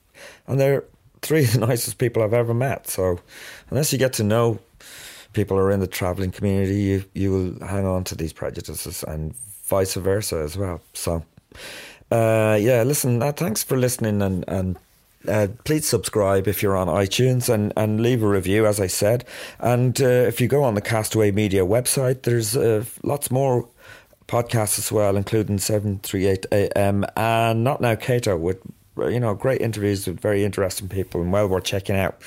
[0.48, 0.84] and they're
[1.22, 2.88] three of the nicest people i've ever met.
[2.88, 3.20] So
[3.70, 4.60] unless you get to know
[5.34, 9.04] people who are in the travelling community, you, you will hang on to these prejudices
[9.04, 9.34] and
[9.72, 10.82] vice versa as well.
[10.94, 11.24] So,
[12.12, 14.78] uh, yeah, listen, uh, thanks for listening and, and
[15.28, 19.24] uh, please subscribe if you're on iTunes and, and leave a review, as I said.
[19.60, 23.70] And uh, if you go on the Castaway Media website, there's uh, lots more
[24.28, 28.60] podcasts as well, including 738 AM and Not Now Cato with
[28.98, 32.22] you know, great interviews with very interesting people and well worth checking out.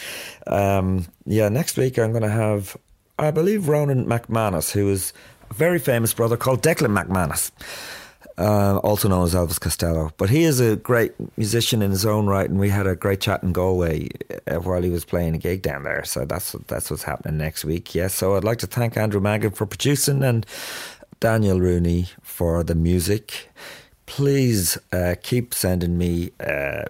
[0.47, 2.75] Um, yeah, next week I'm going to have,
[3.19, 5.13] I believe, Ronan McManus, who is
[5.55, 7.51] very famous brother called Declan McManus,
[8.39, 10.11] uh, also known as Elvis Costello.
[10.17, 13.21] But he is a great musician in his own right, and we had a great
[13.21, 14.09] chat in Galway
[14.47, 16.05] uh, while he was playing a gig down there.
[16.05, 17.95] So that's that's what's happening next week.
[17.95, 20.45] Yes, so I'd like to thank Andrew Magan for producing and
[21.21, 23.49] Daniel Rooney for the music
[24.07, 26.85] please uh, keep sending me uh,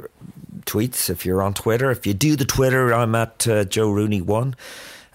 [0.67, 1.91] tweets if you're on Twitter.
[1.91, 4.57] If you do the Twitter, I'm at uh, Joe Rooney one,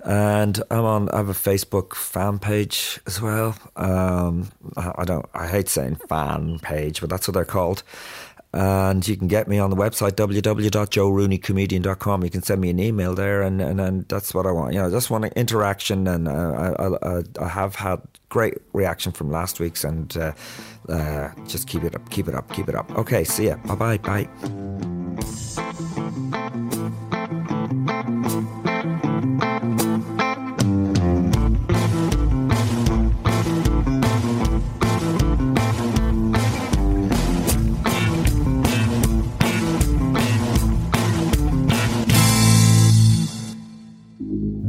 [0.05, 1.09] and I'm on.
[1.09, 3.55] I have a Facebook fan page as well.
[3.76, 5.26] Um, I, don't.
[5.34, 7.84] I hate saying fan page, but that's what they're called.
[8.51, 12.23] And you can get me on the website www.joerooneycomedian.com.
[12.23, 14.73] You can send me an email there, and, and, and that's what I want.
[14.73, 19.11] You know, I just want interaction, and uh, I, I, I have had great reaction
[19.11, 20.34] from last week's, and uh,
[20.88, 22.89] uh, just keep it up, keep it up, keep it up.
[22.97, 23.57] Okay, see ya.
[23.57, 24.27] Bye bye, bye.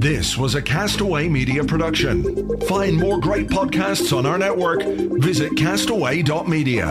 [0.01, 2.59] This was a Castaway Media production.
[2.61, 4.83] Find more great podcasts on our network.
[4.83, 6.87] Visit castaway.media.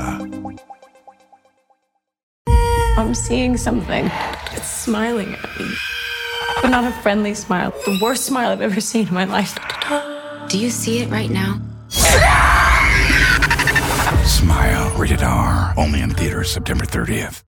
[2.98, 4.12] I'm seeing something.
[4.52, 5.74] It's smiling at me.
[6.62, 7.72] But not a friendly smile.
[7.84, 9.58] The worst smile I've ever seen in my life.
[10.48, 11.60] Do you see it right now?
[14.24, 14.96] Smile.
[15.00, 15.74] Rated R.
[15.78, 17.38] Only in theaters September 30th.